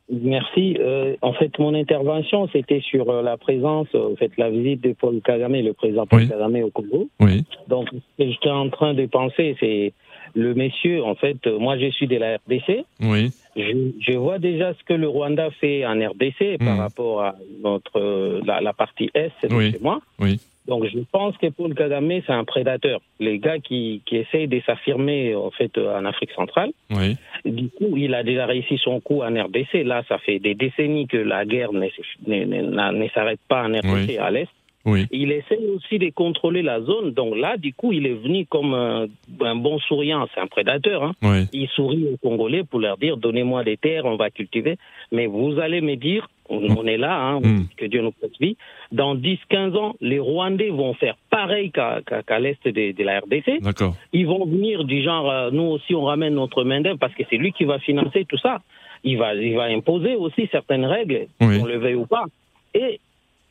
Merci. 0.09 0.77
Euh, 0.79 1.15
en 1.21 1.33
fait, 1.33 1.57
mon 1.57 1.73
intervention, 1.73 2.47
c'était 2.53 2.81
sur 2.81 3.09
euh, 3.09 3.23
la 3.23 3.37
présence, 3.37 3.87
euh, 3.95 4.13
en 4.13 4.15
fait, 4.15 4.31
la 4.37 4.51
visite 4.51 4.81
de 4.81 4.93
Paul 4.93 5.19
Kagame, 5.21 5.53
le 5.53 5.73
président 5.73 6.05
Paul 6.05 6.27
Kagame 6.27 6.63
au 6.63 6.69
Congo. 6.69 7.09
Oui. 7.19 7.43
Donc, 7.67 7.89
ce 7.91 8.23
que 8.23 8.29
j'étais 8.31 8.51
en 8.51 8.69
train 8.69 8.93
de 8.93 9.07
penser, 9.07 9.55
c'est 9.59 9.93
le 10.35 10.53
monsieur, 10.53 11.03
en 11.03 11.15
fait, 11.15 11.47
moi, 11.47 11.79
je 11.79 11.89
suis 11.89 12.07
de 12.07 12.17
la 12.17 12.35
RDC. 12.37 12.85
Oui. 13.01 13.31
Je, 13.55 13.91
je 13.99 14.17
vois 14.17 14.37
déjà 14.37 14.73
ce 14.73 14.83
que 14.83 14.93
le 14.93 15.07
Rwanda 15.07 15.49
fait 15.59 15.85
en 15.85 15.93
RDC 15.93 16.59
par 16.59 16.75
hmm. 16.75 16.79
rapport 16.79 17.21
à 17.23 17.35
notre 17.63 18.41
la, 18.45 18.61
la 18.61 18.73
partie 18.73 19.09
Est 19.15 19.31
oui. 19.49 19.71
chez 19.71 19.79
moi. 19.81 20.01
Oui. 20.19 20.39
Donc 20.67 20.85
je 20.85 20.99
pense 21.11 21.37
que 21.37 21.47
Paul 21.47 21.73
Kagame, 21.75 22.21
c'est 22.25 22.33
un 22.33 22.43
prédateur. 22.43 23.01
Les 23.19 23.37
gars 23.39 23.59
qui, 23.59 24.01
qui 24.05 24.17
essayent 24.17 24.47
de 24.47 24.61
s'affirmer 24.65 25.35
en 25.35 25.51
fait 25.51 25.77
en 25.77 26.05
Afrique 26.05 26.31
centrale. 26.31 26.71
Oui. 26.89 27.17
Du 27.45 27.69
coup, 27.69 27.95
il 27.97 28.15
a 28.15 28.23
déjà 28.23 28.45
réussi 28.45 28.77
son 28.77 28.99
coup 28.99 29.21
en 29.21 29.33
RDC. 29.33 29.83
Là, 29.85 30.03
ça 30.09 30.17
fait 30.17 30.39
des 30.39 30.55
décennies 30.55 31.07
que 31.07 31.17
la 31.17 31.45
guerre 31.45 31.71
ne, 31.71 31.87
ne, 32.27 32.45
ne, 32.45 32.91
ne 32.91 33.09
s'arrête 33.09 33.39
pas 33.47 33.63
en 33.63 33.73
RDC 33.73 34.07
oui. 34.09 34.17
à 34.17 34.31
l'Est. 34.31 34.49
Oui. 34.85 35.07
Il 35.11 35.31
essaie 35.31 35.59
aussi 35.75 35.97
de 35.97 36.11
contrôler 36.11 36.61
la 36.61 36.79
zone. 36.81 37.11
Donc 37.11 37.35
là, 37.35 37.57
du 37.57 37.73
coup, 37.73 37.91
il 37.91 38.05
est 38.05 38.13
venu 38.13 38.45
comme 38.45 38.73
un, 38.75 39.07
un 39.41 39.55
bon 39.55 39.79
souriant. 39.79 40.27
C'est 40.33 40.39
un 40.39 40.47
prédateur. 40.47 41.03
Hein. 41.03 41.13
Oui. 41.23 41.47
Il 41.53 41.67
sourit 41.69 42.07
aux 42.13 42.17
Congolais 42.17 42.63
pour 42.63 42.79
leur 42.79 42.97
dire 42.97 43.17
donnez-moi 43.17 43.63
des 43.63 43.77
terres, 43.77 44.05
on 44.05 44.15
va 44.15 44.29
cultiver. 44.29 44.77
Mais 45.11 45.25
vous 45.25 45.59
allez 45.59 45.81
me 45.81 45.95
dire, 45.95 46.27
on, 46.49 46.57
on 46.77 46.85
est 46.85 46.97
là, 46.97 47.15
hein, 47.19 47.39
Mm. 47.41 47.65
que 47.77 47.85
Dieu 47.85 48.01
nous 48.01 48.11
prête 48.11 48.31
vie. 48.39 48.57
Dans 48.91 49.15
10-15 49.15 49.75
ans, 49.75 49.95
les 50.01 50.19
Rwandais 50.19 50.69
vont 50.69 50.93
faire 50.93 51.15
pareil 51.29 51.71
qu'à 51.71 52.39
l'est 52.39 52.63
de, 52.67 52.91
de 52.91 53.03
la 53.03 53.19
RDC. 53.19 53.61
D'accord. 53.61 53.95
Ils 54.13 54.27
vont 54.27 54.45
venir 54.45 54.83
du 54.83 55.01
genre, 55.03 55.29
euh, 55.29 55.49
nous 55.51 55.63
aussi, 55.63 55.95
on 55.95 56.03
ramène 56.03 56.35
notre 56.35 56.63
main-d'œuvre 56.63 56.99
parce 56.99 57.13
que 57.15 57.23
c'est 57.29 57.37
lui 57.37 57.51
qui 57.51 57.63
va 57.65 57.79
financer 57.79 58.25
tout 58.25 58.37
ça. 58.37 58.61
Il 59.03 59.17
va, 59.17 59.35
il 59.35 59.55
va 59.55 59.63
imposer 59.65 60.15
aussi 60.15 60.47
certaines 60.51 60.85
règles, 60.85 61.27
Oui. 61.41 61.59
qu'on 61.59 61.65
le 61.65 61.77
veuille 61.77 61.95
ou 61.95 62.05
pas. 62.07 62.25
Et 62.73 62.99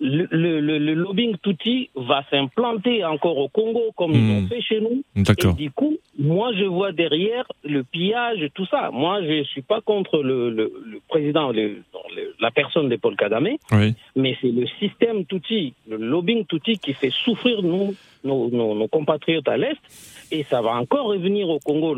le, 0.00 0.26
le, 0.30 0.60
le, 0.60 0.78
le 0.78 0.94
lobbying 0.94 1.36
Tutsi 1.42 1.90
va 1.94 2.24
s'implanter 2.30 3.04
encore 3.04 3.38
au 3.38 3.48
Congo, 3.48 3.92
comme 3.96 4.12
ils 4.12 4.18
Hmm. 4.20 4.44
ont 4.44 4.46
fait 4.48 4.60
chez 4.60 4.80
nous. 4.80 5.02
D'accord. 5.14 5.54
Et 5.58 5.62
du 5.64 5.70
coup, 5.70 5.96
moi, 6.18 6.52
je 6.54 6.64
vois 6.64 6.92
derrière 6.92 7.44
le 7.64 7.82
pillage, 7.82 8.46
tout 8.54 8.66
ça. 8.66 8.90
Moi, 8.92 9.22
je 9.22 9.32
ne 9.40 9.42
suis 9.44 9.62
pas 9.62 9.80
contre 9.80 10.22
le, 10.22 10.50
le, 10.50 10.72
le 10.86 11.00
président, 11.08 11.50
le, 11.50 11.82
la 12.40 12.50
personne 12.50 12.88
de 12.88 12.96
Paul 12.96 13.16
Kagame, 13.16 13.48
Oui. 13.72 13.94
mais 14.14 14.36
c'est 14.40 14.52
le 14.52 14.66
système 14.78 15.24
Tutsi, 15.26 15.74
le 15.88 15.96
lobbying 15.96 16.46
Tutsi 16.46 16.78
qui 16.78 16.92
fait 16.92 17.10
souffrir 17.10 17.62
nos, 17.62 17.94
nos, 18.22 18.48
nos 18.48 18.88
compatriotes 18.88 19.48
à 19.48 19.56
l'Est. 19.56 19.78
Et 20.30 20.42
ça 20.44 20.62
va 20.62 20.76
encore 20.76 21.06
revenir 21.06 21.48
au 21.48 21.58
Congo 21.58 21.96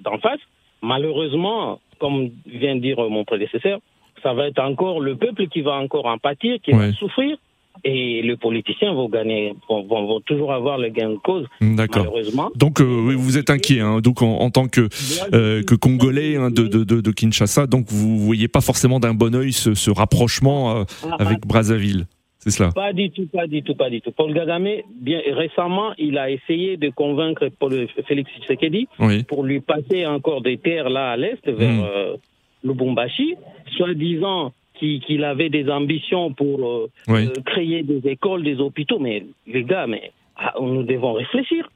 d'en 0.00 0.18
face. 0.18 0.40
Malheureusement, 0.82 1.80
comme 1.98 2.30
vient 2.46 2.76
de 2.76 2.80
dire 2.80 2.98
mon 3.10 3.24
prédécesseur, 3.24 3.80
ça 4.22 4.32
va 4.32 4.48
être 4.48 4.58
encore 4.60 5.00
le 5.00 5.14
peuple 5.16 5.46
qui 5.48 5.60
va 5.60 5.72
encore 5.74 6.06
en 6.06 6.18
pâtir, 6.18 6.58
qui 6.62 6.72
Ouais. 6.72 6.88
va 6.88 6.92
souffrir. 6.94 7.36
Et 7.84 8.22
les 8.22 8.36
politiciens 8.36 8.92
vont 8.92 9.08
gagner, 9.08 9.54
vont, 9.68 9.82
vont, 9.86 10.06
vont 10.06 10.20
toujours 10.20 10.52
avoir 10.52 10.78
le 10.78 10.88
gain 10.88 11.10
de 11.10 11.16
cause, 11.16 11.46
D'accord. 11.60 12.04
malheureusement. 12.04 12.50
Donc 12.56 12.80
euh, 12.80 12.84
vous 13.16 13.38
êtes 13.38 13.50
inquiet, 13.50 13.80
hein, 13.80 14.00
donc 14.00 14.22
en, 14.22 14.38
en 14.38 14.50
tant 14.50 14.68
que 14.68 14.88
euh, 15.34 15.62
que 15.62 15.74
congolais 15.74 16.36
hein, 16.36 16.50
de, 16.50 16.66
de, 16.66 16.84
de, 16.84 17.00
de 17.00 17.10
Kinshasa, 17.10 17.66
donc 17.66 17.86
vous 17.88 18.18
voyez 18.18 18.48
pas 18.48 18.60
forcément 18.60 19.00
d'un 19.00 19.14
bon 19.14 19.34
œil 19.34 19.52
ce, 19.52 19.74
ce 19.74 19.90
rapprochement 19.90 20.76
euh, 20.78 20.84
Ah, 21.04 21.16
avec 21.20 21.46
Brazzaville, 21.46 22.06
c'est 22.38 22.50
cela 22.50 22.70
Pas 22.72 22.92
du 22.92 23.10
tout, 23.10 23.26
pas 23.26 23.46
du 23.46 23.62
tout, 23.62 23.74
pas 23.74 23.90
du 23.90 24.00
tout. 24.00 24.12
Paul 24.12 24.32
Kagame, 24.34 24.68
bien 25.00 25.20
récemment, 25.32 25.92
il 25.98 26.18
a 26.18 26.30
essayé 26.30 26.76
de 26.76 26.90
convaincre 26.90 27.48
Paul, 27.58 27.86
Félix 28.06 28.30
Tshisekedi 28.32 28.88
Oui. 28.98 29.22
pour 29.24 29.44
lui 29.44 29.60
passer 29.60 30.06
encore 30.06 30.40
des 30.42 30.56
terres 30.58 30.88
là 30.90 31.10
à 31.12 31.16
l'est 31.16 31.44
vers 31.48 31.70
Mm. 31.72 32.16
Lubumbashi, 32.64 33.36
soi-disant 33.76 34.52
qu'il 34.78 35.24
avait 35.24 35.50
des 35.50 35.68
ambitions 35.68 36.32
pour 36.32 36.66
euh, 36.66 36.90
Oui. 37.08 37.26
euh, 37.26 37.40
créer 37.44 37.82
des 37.82 38.08
écoles, 38.08 38.42
des 38.42 38.60
hôpitaux. 38.60 38.98
Mais 38.98 39.24
les 39.46 39.64
gars, 39.64 39.86
mais 39.86 40.12
ah, 40.36 40.54
nous 40.60 40.82
devons 40.82 41.12
réfléchir. 41.12 41.68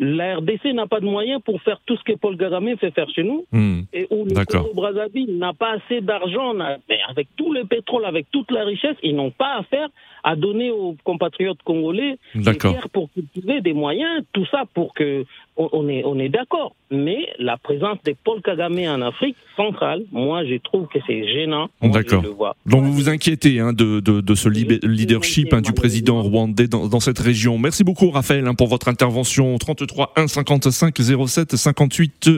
La 0.00 0.36
RDC 0.36 0.74
n'a 0.74 0.86
pas 0.86 1.00
de 1.00 1.06
moyens 1.06 1.42
pour 1.44 1.60
faire 1.62 1.80
tout 1.84 1.96
ce 1.96 2.04
que 2.04 2.16
Paul 2.16 2.36
Kagame 2.36 2.76
fait 2.76 2.92
faire 2.92 3.10
chez 3.10 3.24
nous. 3.24 3.44
Hmm. 3.50 3.80
Et 3.92 4.06
où 4.10 4.24
le. 4.24 4.44
Congo 4.44 4.72
Brazzaville 4.72 5.36
n'a 5.38 5.52
pas 5.52 5.72
assez 5.72 6.00
d'argent, 6.00 6.54
avec 7.08 7.26
tout 7.36 7.52
le 7.52 7.64
pétrole, 7.64 8.04
avec 8.04 8.30
toute 8.30 8.50
la 8.52 8.64
richesse, 8.64 8.96
ils 9.02 9.16
n'ont 9.16 9.32
pas 9.32 9.56
à 9.58 9.62
faire 9.64 9.88
à 10.28 10.36
donner 10.36 10.70
aux 10.70 10.94
compatriotes 11.04 11.62
congolais 11.64 12.18
pour 12.92 13.08
cultiver 13.14 13.62
des 13.62 13.72
moyens, 13.72 14.22
tout 14.34 14.44
ça 14.50 14.64
pour 14.74 14.92
que 14.92 15.24
on, 15.56 15.88
est, 15.88 16.04
on 16.04 16.18
est 16.18 16.28
d'accord. 16.28 16.74
Mais 16.90 17.30
la 17.38 17.56
présence 17.56 17.96
de 18.04 18.14
Paul 18.24 18.42
Kagame 18.42 18.78
en 18.88 19.00
Afrique 19.00 19.36
centrale, 19.56 20.02
moi, 20.12 20.44
je 20.44 20.56
trouve 20.56 20.86
que 20.88 20.98
c'est 21.06 21.26
gênant. 21.32 21.70
D'accord. 21.80 22.22
Donc 22.66 22.84
vous 22.84 22.92
vous 22.92 23.08
inquiétez 23.08 23.58
hein, 23.58 23.72
de, 23.72 24.00
de, 24.00 24.20
de 24.20 24.34
ce 24.34 24.50
leadership 24.50 25.54
hein, 25.54 25.62
du 25.62 25.72
président 25.72 26.20
rwandais 26.20 26.68
dans, 26.68 26.88
dans 26.88 27.00
cette 27.00 27.18
région. 27.18 27.56
Merci 27.56 27.82
beaucoup 27.82 28.10
Raphaël 28.10 28.46
hein, 28.46 28.54
pour 28.54 28.68
votre 28.68 28.88
intervention. 28.88 29.56
33 29.56 30.12
1 30.14 30.26
55 30.28 30.94
07 31.26 31.56
58 31.56 32.30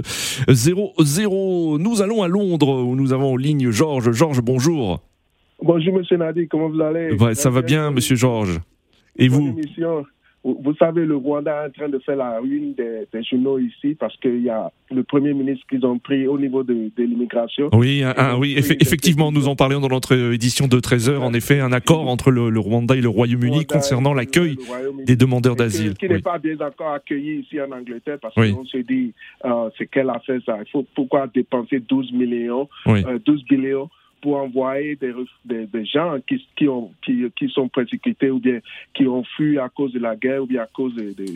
00. 0.48 1.78
Nous 1.78 2.02
allons 2.02 2.22
à 2.22 2.28
Londres 2.28 2.84
où 2.84 2.94
nous 2.94 3.12
avons 3.12 3.32
en 3.32 3.36
ligne 3.36 3.72
Georges. 3.72 4.12
Georges, 4.12 4.42
bonjour. 4.42 5.00
Bonjour, 5.62 5.94
monsieur 5.98 6.16
Nadi, 6.16 6.48
comment 6.48 6.68
vous 6.68 6.80
allez? 6.80 7.12
Ouais, 7.14 7.34
ça 7.34 7.50
va 7.50 7.62
bien, 7.62 7.90
monsieur 7.90 8.16
Georges. 8.16 8.60
Et 9.18 9.28
vous? 9.28 9.58
Vous 10.42 10.74
savez, 10.76 11.04
le 11.04 11.16
Rwanda 11.16 11.64
est 11.64 11.68
en 11.68 11.70
train 11.70 11.88
de 11.90 11.98
faire 11.98 12.16
la 12.16 12.40
une 12.42 12.72
des, 12.72 13.06
des 13.12 13.22
journaux 13.22 13.58
ici 13.58 13.94
parce 13.94 14.16
qu'il 14.16 14.40
y 14.42 14.48
a 14.48 14.72
le 14.90 15.02
premier 15.02 15.34
ministre 15.34 15.66
qu'ils 15.68 15.84
ont 15.84 15.98
pris 15.98 16.26
au 16.26 16.38
niveau 16.38 16.62
de, 16.62 16.72
de 16.96 17.02
l'immigration. 17.02 17.68
Oui, 17.74 18.02
oui, 18.38 18.54
effe- 18.56 18.74
effectivement, 18.80 19.30
nous 19.32 19.48
en 19.48 19.54
parlions 19.54 19.80
dans 19.80 19.88
notre 19.90 20.16
édition 20.32 20.66
de 20.66 20.78
13h. 20.80 21.18
En 21.18 21.34
effet, 21.34 21.60
un 21.60 21.72
accord 21.72 22.08
entre 22.08 22.30
le, 22.30 22.48
le 22.48 22.58
Rwanda 22.58 22.96
et 22.96 23.02
le 23.02 23.10
Royaume-Uni 23.10 23.66
concernant 23.66 24.14
l'accueil 24.14 24.56
des 25.04 25.14
demandeurs 25.16 25.56
d'asile. 25.56 25.92
Qui 25.92 26.08
n'est 26.08 26.14
Oui. 26.14 26.22
pas 26.22 26.38
bien 26.38 26.56
accueilli 26.94 27.40
ici 27.40 27.60
en 27.60 27.70
Angleterre 27.72 28.16
parce 28.22 28.34
Oui. 28.38 28.54
qu'on 28.54 28.64
se 28.64 28.78
dit, 28.78 29.12
euh, 29.44 29.68
c'est 29.76 29.88
qu'elle 29.90 30.08
a 30.08 30.20
fait 30.20 30.38
ça. 30.46 30.56
Il 30.64 30.70
faut 30.70 30.86
pourquoi 30.94 31.26
dépenser 31.26 31.80
12 31.80 32.12
millions, 32.12 32.66
Oui. 32.86 33.04
euh, 33.06 33.18
12 33.26 33.44
billions 33.44 33.90
pour 34.20 34.36
envoyer 34.36 34.96
des, 34.96 35.12
des, 35.44 35.66
des 35.66 35.84
gens 35.84 36.16
qui, 36.26 36.46
qui, 36.56 36.68
ont, 36.68 36.90
qui, 37.04 37.24
qui 37.36 37.48
sont 37.48 37.68
persécutés 37.68 38.30
ou 38.30 38.38
bien 38.38 38.60
qui 38.94 39.06
ont 39.06 39.24
fui 39.36 39.58
à 39.58 39.68
cause 39.68 39.92
de 39.92 39.98
la 39.98 40.16
guerre 40.16 40.42
ou 40.42 40.46
bien 40.46 40.62
à 40.62 40.66
cause 40.66 40.94
de, 40.94 41.12
de, 41.12 41.26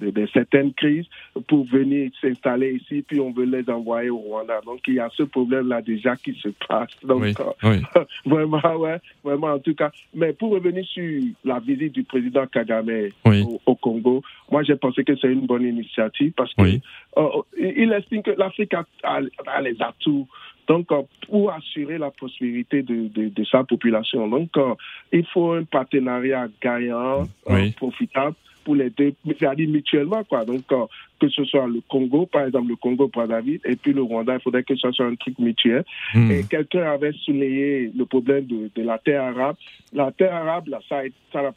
de- 0.00 0.10
de 0.10 0.26
certaines 0.32 0.72
crises 0.74 1.06
pour 1.48 1.64
venir 1.66 2.10
s'installer 2.20 2.72
ici, 2.74 3.02
puis 3.06 3.20
on 3.20 3.30
veut 3.30 3.44
les 3.46 3.68
envoyer 3.70 4.10
au 4.10 4.18
Rwanda. 4.18 4.60
Donc 4.64 4.80
il 4.86 4.94
y 4.94 5.00
a 5.00 5.08
ce 5.16 5.22
problème-là 5.22 5.80
déjà 5.82 6.16
qui 6.16 6.34
se 6.34 6.48
passe. 6.68 6.90
Donc, 7.02 7.22
Oui, 7.22 7.34
euh, 7.40 7.70
oui. 7.70 7.82
vraiment, 8.26 8.76
ouais, 8.76 8.98
vraiment 9.22 9.48
en 9.54 9.58
tout 9.58 9.74
cas. 9.74 9.90
Mais 10.14 10.32
pour 10.32 10.50
revenir 10.52 10.84
sur 10.86 11.22
la 11.44 11.58
visite 11.60 11.92
du 11.92 12.02
président 12.02 12.46
Kagame 12.46 12.90
Oui. 13.24 13.42
au, 13.42 13.60
au 13.66 13.74
Congo, 13.76 14.22
moi 14.50 14.62
j'ai 14.62 14.76
pensé 14.76 15.04
que 15.04 15.16
c'est 15.16 15.32
une 15.32 15.46
bonne 15.46 15.62
initiative 15.66 16.32
parce 16.36 16.52
que 16.54 16.62
euh, 16.62 17.28
il 17.58 17.92
estime 17.92 18.22
que 18.22 18.32
l'Afrique 18.32 18.74
a, 18.74 18.84
a- 19.02 19.20
a 19.46 19.60
les 19.62 19.76
atouts. 19.80 20.26
Donc, 20.68 20.90
euh, 20.92 21.02
pour 21.28 21.52
assurer 21.52 21.98
la 21.98 22.10
prospérité 22.10 22.82
de, 22.82 23.08
de, 23.08 23.28
de 23.28 23.44
sa 23.44 23.64
population, 23.64 24.26
donc 24.28 24.56
euh, 24.56 24.74
il 25.12 25.26
faut 25.26 25.52
un 25.52 25.64
partenariat 25.64 26.46
gagnant, 26.62 27.22
euh, 27.22 27.26
Oui. 27.50 27.70
profitable 27.72 28.34
pour 28.64 28.74
les 28.76 28.88
deux, 28.88 29.12
c'est-à-dire 29.26 29.68
mutuellement, 29.68 30.24
quoi. 30.24 30.42
Donc, 30.46 30.62
euh, 30.72 30.86
que 31.20 31.28
ce 31.28 31.44
soit 31.44 31.66
le 31.66 31.82
Congo, 31.86 32.24
par 32.24 32.46
exemple, 32.46 32.68
le 32.70 32.76
Congo 32.76 33.08
pour 33.08 33.26
David, 33.28 33.60
et 33.66 33.76
puis 33.76 33.92
le 33.92 34.00
Rwanda, 34.00 34.34
il 34.36 34.40
faudrait 34.40 34.62
que 34.62 34.74
ce 34.74 34.90
soit 34.90 35.04
un 35.04 35.14
truc 35.16 35.38
mutuel. 35.38 35.84
Hmm. 36.14 36.30
Et 36.30 36.44
quelqu'un 36.48 36.90
avait 36.90 37.12
souligné 37.12 37.90
le 37.94 38.06
problème 38.06 38.46
de, 38.46 38.70
de 38.74 38.82
la 38.82 38.96
terre 38.96 39.22
arabe. 39.22 39.56
La 39.92 40.10
terre 40.12 40.34
arabe, 40.34 40.68
là, 40.68 40.80
ça 40.88 41.00
a, 41.00 41.02
ça 41.30 41.40
a, 41.40 41.52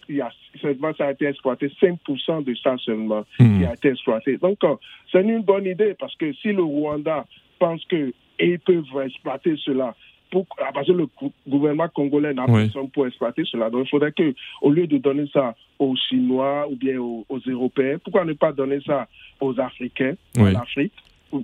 seulement, 0.62 0.93
ça 0.98 1.06
a 1.08 1.12
été 1.12 1.28
exploité, 1.28 1.72
5% 1.82 2.43
de 2.43 2.54
ça 2.56 2.76
seulement 2.80 3.24
Hmm. 3.39 3.60
qui 3.60 3.65
a 3.65 3.74
été 3.74 3.88
exploité. 3.88 4.36
Donc, 4.38 4.62
euh, 4.65 4.76
c'est 5.10 5.22
une 5.22 5.43
bonne 5.43 5.65
idée 5.65 5.96
parce 5.98 6.15
que 6.17 6.34
si 6.34 6.50
le 6.52 6.63
Rwanda 6.63 7.26
pense 7.58 7.86
que 7.86 8.12
et 8.39 8.52
ils 8.52 8.60
peuvent 8.60 8.84
exploiter 9.06 9.56
cela, 9.63 9.95
pour, 10.30 10.45
ah, 10.60 10.71
parce 10.73 10.88
que 10.88 10.91
le 10.91 11.06
gou- 11.06 11.32
gouvernement 11.47 11.88
congolais 11.89 12.34
n'a 12.34 12.45
Oui. 12.50 12.63
personne 12.65 12.89
pour 12.89 13.08
exploiter 13.08 13.43
cela. 13.45 13.69
Donc, 13.69 13.86
il 13.86 13.89
faudrait 13.89 14.12
que, 14.12 14.34
au 14.62 14.69
lieu 14.71 14.86
de 14.88 14.97
donner 14.97 15.26
ça 15.32 15.56
aux 15.80 15.95
Chinois 15.95 16.67
ou 16.69 16.76
bien 16.76 16.97
aux, 17.00 17.26
aux 17.30 17.39
Européens, 17.47 17.97
pourquoi 18.04 18.26
ne 18.26 18.34
pas 18.34 18.52
donner 18.52 18.80
ça 18.86 19.08
aux 19.39 19.58
Africains, 19.60 20.15
Oui. 20.38 20.56
en 20.56 20.60
Afrique 20.60 20.91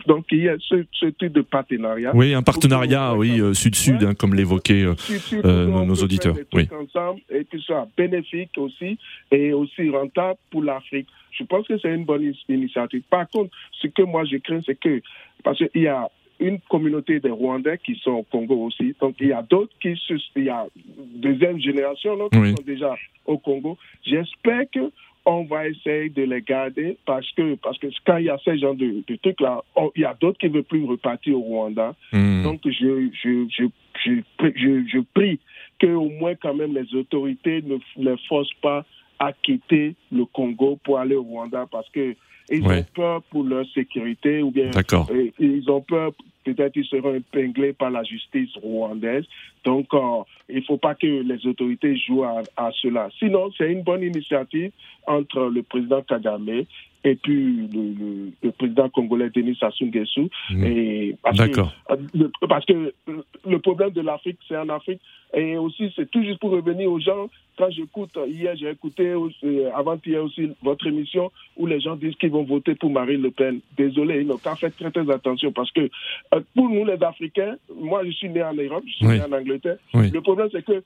Donc, 0.08 0.26
il 0.32 0.44
y 0.44 0.50
a 0.50 0.56
ce, 0.60 0.86
ce 0.92 1.06
type 1.08 1.32
de 1.34 1.42
partenariat. 1.42 2.12
Oui, 2.14 2.34
un 2.34 2.42
partenariat, 2.42 3.16
oui, 3.16 3.40
euh, 3.40 3.54
sud-sud, 3.54 4.04
hein, 4.04 4.14
comme 4.16 4.34
l'évoquaient 4.34 4.84
euh, 4.84 4.96
euh, 5.46 5.66
nos, 5.86 5.96
auditeurs. 5.96 6.36
Oui. 6.54 6.68
ensemble 6.78 7.22
et 7.30 7.46
que 7.46 7.58
ce 7.60 7.66
soit 7.66 7.88
bénéfique 7.98 8.52
aussi 8.58 8.98
et 9.32 9.54
aussi 9.54 9.90
rentable 9.90 10.40
pour 10.52 10.64
l'Afrique. 10.64 11.08
Je 11.32 11.44
pense 11.46 11.68
que 11.68 11.78
c'est 11.80 11.94
une 11.94 12.06
bonne 12.06 12.34
initiative. 12.50 13.04
Par 13.10 13.30
contre, 13.30 13.52
ce 13.82 13.88
que 13.88 14.04
moi 14.04 14.24
je 14.26 14.38
crains, 14.38 14.62
c'est 14.66 14.80
que 14.80 15.02
parce 15.44 15.58
qu'il 15.58 15.82
y 15.82 15.88
a 15.88 16.08
une 16.48 16.60
communauté 16.70 17.20
de 17.20 17.30
Rwandais 17.30 17.80
qui 17.86 17.96
sont 18.04 18.12
au 18.12 18.24
Congo 18.24 18.56
aussi. 18.66 18.96
Donc 19.02 19.16
il 19.20 19.28
y 19.28 19.34
a 19.34 19.42
d'autres 19.42 19.74
qui 19.82 19.94
il 20.36 20.44
y 20.44 20.50
a 20.50 20.66
deuxième 21.16 21.60
génération 21.60 22.16
là, 22.16 22.26
qui 22.32 22.38
Oui. 22.40 22.56
sont 22.56 22.64
déjà 22.66 22.96
au 23.26 23.38
Congo. 23.38 23.78
J'espère 24.06 24.64
que 24.72 24.92
on 25.26 25.46
va 25.46 25.68
essayer 25.70 26.10
de 26.10 26.24
les 26.24 26.42
garder 26.42 26.98
parce 27.06 27.30
que 27.32 27.56
parce 27.56 27.78
que 27.78 27.88
quand 28.06 28.18
il 28.18 28.26
y 28.26 28.30
a 28.30 28.38
ce 28.44 28.58
genre 28.58 28.76
de, 28.76 29.04
de 29.08 29.16
trucs 29.16 29.40
là, 29.40 29.64
on- 29.76 29.90
il 29.96 30.02
y 30.02 30.06
a 30.06 30.14
d'autres 30.20 30.38
qui 30.38 30.48
ne 30.50 30.54
veulent 30.56 30.64
plus 30.64 30.84
repartir 30.84 31.38
au 31.38 31.42
Rwanda. 31.42 31.96
Hmm. 32.12 32.44
Donc, 32.44 32.60
je, 32.66 33.08
je, 33.24 33.46
je, 33.50 33.64
je, 34.04 34.14
prie- 34.38 34.54
je, 34.58 34.84
je 34.86 35.00
prie 35.14 35.40
qu'au 35.80 36.10
moins, 36.10 36.36
quand 36.36 36.54
même, 36.54 36.74
les 36.76 36.94
autorités 36.94 37.62
ne 37.62 37.78
les 37.98 38.18
forcent 38.28 38.54
pas 38.62 38.84
à 39.18 39.32
quitter 39.32 39.96
le 40.12 40.26
Congo 40.26 40.78
pour 40.84 41.00
aller 41.00 41.16
au 41.16 41.24
Rwanda 41.24 41.68
parce 41.72 41.90
que 41.92 42.16
ils 42.50 42.66
Ouais. 42.66 42.80
ont 42.80 42.86
peur 42.96 43.24
pour 43.24 43.44
leur 43.44 43.66
sécurité 43.74 44.42
ou 44.42 44.52
bien 44.52 44.70
euh, 44.76 45.30
ils 45.40 45.70
ont 45.70 45.82
peur, 45.82 46.12
peut-être 46.44 46.76
ils 46.76 46.86
seront 46.86 47.16
épinglés 47.16 47.74
par 47.74 47.90
la 47.92 48.04
justice 48.04 48.50
rwandaise. 48.62 49.26
Donc, 49.64 49.88
euh, 49.94 50.24
il 50.50 50.58
ne 50.58 50.62
faut 50.62 50.78
pas 50.78 50.94
que 50.96 51.08
les 51.08 51.48
autorités 51.48 51.96
jouent 51.98 52.24
à, 52.26 52.42
à 52.58 52.72
cela. 52.82 53.10
Sinon, 53.20 53.50
c'est 53.58 53.72
une 53.72 53.82
bonne 53.84 54.04
initiative 54.04 54.72
entre 55.08 55.46
le 55.50 55.64
président 55.64 56.02
Kagame 56.02 56.64
et 57.06 57.16
puis 57.16 57.68
le, 57.74 57.94
le- 58.00 58.32
le 58.42 58.52
président 58.52 58.90
congolais 58.90 59.30
Denis 59.30 59.58
Sassou 59.60 59.86
Nguesso. 59.86 60.30
Mm. 60.52 60.64
Que- 60.64 61.38
D'accord. 61.38 61.74
parce 62.48 62.66
que 62.66 62.94
le 63.48 63.60
problème 63.60 63.92
de 63.92 64.02
l'Afrique, 64.02 64.38
c'est 64.48 64.58
en 64.58 64.70
Afrique. 64.70 65.02
Et 65.36 65.58
aussi, 65.58 65.92
c'est 65.96 66.10
tout 66.12 66.24
juste 66.24 66.40
pour 66.40 66.52
revenir 66.52 66.92
aux 66.92 67.00
gens. 67.00 67.28
Quand 67.58 67.70
j'écoute, 67.70 68.18
hier, 68.28 68.56
j'ai 68.56 68.70
écouté 68.70 69.10
euh, 69.10 69.70
avant-hier 69.76 70.24
aussi 70.24 70.50
votre 70.64 70.88
émission 70.88 71.32
où 71.56 71.68
les 71.68 71.80
gens 71.80 71.96
disent 71.96 72.16
qu'ils 72.16 72.32
vont 72.32 72.44
voter 72.44 72.74
pour 72.74 72.90
Marine 72.90 73.22
Le 73.22 73.30
Pen. 73.32 73.60
Désolé, 73.78 74.22
ils 74.22 74.28
n'ont 74.28 74.38
qu'à 74.38 74.56
faire 74.56 74.72
très, 74.76 74.90
très 74.90 75.08
attention 75.12 75.52
parce 75.52 75.72
que 75.72 75.82
euh, 75.82 76.40
pour 76.56 76.68
nous, 76.70 76.84
les 76.86 77.02
Africains, 77.04 77.56
moi, 77.80 78.04
je 78.06 78.12
suis 78.12 78.30
né 78.30 78.42
en 78.44 78.54
Europe, 78.54 78.84
je 78.88 78.94
suis 78.94 79.06
Oui. 79.08 79.20
né 79.20 79.24
en 79.24 79.32
Angleterre. 79.32 79.78
Oui. 79.94 80.10
Le 80.12 80.22
problème, 80.22 80.50
c'est 80.52 80.66
que 80.66 80.84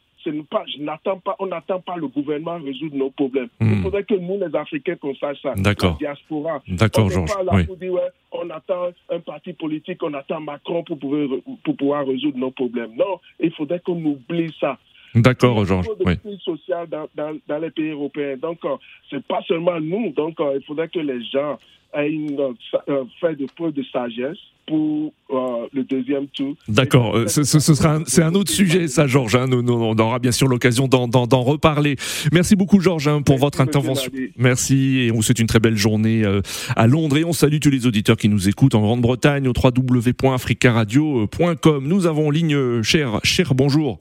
pas, 0.50 0.64
je 0.68 0.82
n'attends 0.84 1.20
pas, 1.20 1.36
on 1.40 1.48
n'attend 1.48 1.80
pas 1.80 1.96
le 1.96 2.08
gouvernement 2.08 2.58
résoudre 2.58 2.98
nos 2.98 3.10
problèmes. 3.12 3.48
Hmm. 3.62 3.76
Il 3.78 3.82
faudrait 3.82 4.04
que 4.04 4.16
nous, 4.16 4.38
les 4.38 4.54
Africains, 4.54 4.96
qu'on 4.98 5.16
sache 5.16 5.42
ça. 5.42 5.54
D'accord. 5.56 5.98
La 6.02 6.08
diaspora. 6.10 6.62
D'accord, 6.68 7.10
Georges. 7.10 7.34
pas 7.34 7.44
là 7.44 7.52
Oui. 7.56 7.64
pour 7.66 7.78
dire, 7.78 7.94
ouais, 7.94 8.02
on 8.32 8.50
attend 8.50 8.90
un 9.10 9.20
parti 9.20 9.54
politique, 9.54 10.04
on 10.04 10.14
attend 10.14 10.42
Macron 10.42 10.84
pour 10.84 11.00
pouvoir, 11.00 11.40
pour 11.64 11.76
pouvoir 11.76 12.08
résoudre 12.08 12.38
nos 12.38 12.52
problèmes. 12.52 12.96
Non, 12.96 13.20
il 13.40 13.52
faudrait 13.52 13.80
qu'on 13.80 14.04
oublie 14.04 14.54
ça. 14.60 14.78
D'accord, 15.16 15.56
Il 15.58 15.60
y 15.60 15.62
a 15.62 15.66
Georges. 15.66 15.88
de 16.00 16.06
Oui. 16.06 16.14
sociale 16.44 16.88
dans, 16.90 17.08
dans, 17.16 17.38
dans 17.48 17.60
les 17.60 17.70
pays 17.72 17.90
européens. 17.92 18.36
Donc, 18.42 18.58
euh, 18.66 18.76
c'est 19.10 19.24
pas 19.26 19.42
seulement 19.48 19.80
nous. 19.80 20.12
Donc, 20.16 20.40
euh, 20.40 20.58
il 20.60 20.64
faudrait 20.66 20.90
que 20.90 21.00
les 21.00 21.24
gens 21.26 21.58
aient 21.94 22.10
une, 22.12 22.40
euh, 22.40 22.54
euh, 22.90 23.04
fait 23.22 23.36
de 23.36 23.46
preuve 23.56 23.72
de 23.74 23.84
sagesse 23.92 24.38
pour 24.68 25.14
euh, 25.32 25.68
le 25.72 25.84
deuxième 25.86 26.28
tour. 26.28 26.54
D'accord, 26.68 27.18
ce, 27.28 27.44
ce- 27.46 27.60
ce 27.60 27.74
sera 27.74 27.96
un- 27.96 28.04
c'est 28.06 28.22
un 28.22 28.36
autre 28.36 28.52
sujet, 28.52 28.90
ça, 28.90 29.08
Georges. 29.08 29.36
hein. 29.38 29.48
Nous, 29.48 29.62
nous- 29.62 29.72
on 29.74 29.98
aura 29.98 30.20
bien 30.20 30.34
sûr 30.34 30.50
l'occasion 30.50 30.90
d'en, 30.90 31.08
reparler. 31.44 31.96
Merci 32.34 32.58
beaucoup, 32.58 32.82
Georges, 32.82 33.08
hein, 33.08 33.22
pour 33.22 33.36
Merci, 33.36 33.46
votre 33.46 33.62
intervention. 33.62 34.12
Merci 34.38 35.00
et 35.00 35.12
on 35.12 35.16
vous 35.16 35.22
souhaite 35.22 35.40
une 35.40 35.48
très 35.48 35.62
belle 35.62 35.78
journée 35.78 36.26
euh, 36.26 36.42
à 36.76 36.86
Londres 36.88 37.16
et 37.18 37.24
on 37.24 37.32
salue 37.32 37.60
tous 37.62 37.70
les 37.70 37.88
auditeurs 37.88 38.18
qui 38.18 38.28
nous 38.28 38.50
écoutent 38.50 38.76
en 38.76 38.82
Grande-Bretagne 38.82 39.48
au 39.48 39.54
www.africaradio.com. 39.56 41.88
Nous 41.88 42.06
avons 42.06 42.28
en 42.28 42.32
ligne 42.32 42.82
cher, 42.84 43.22
cher, 43.24 43.56
bonjour. 43.56 44.00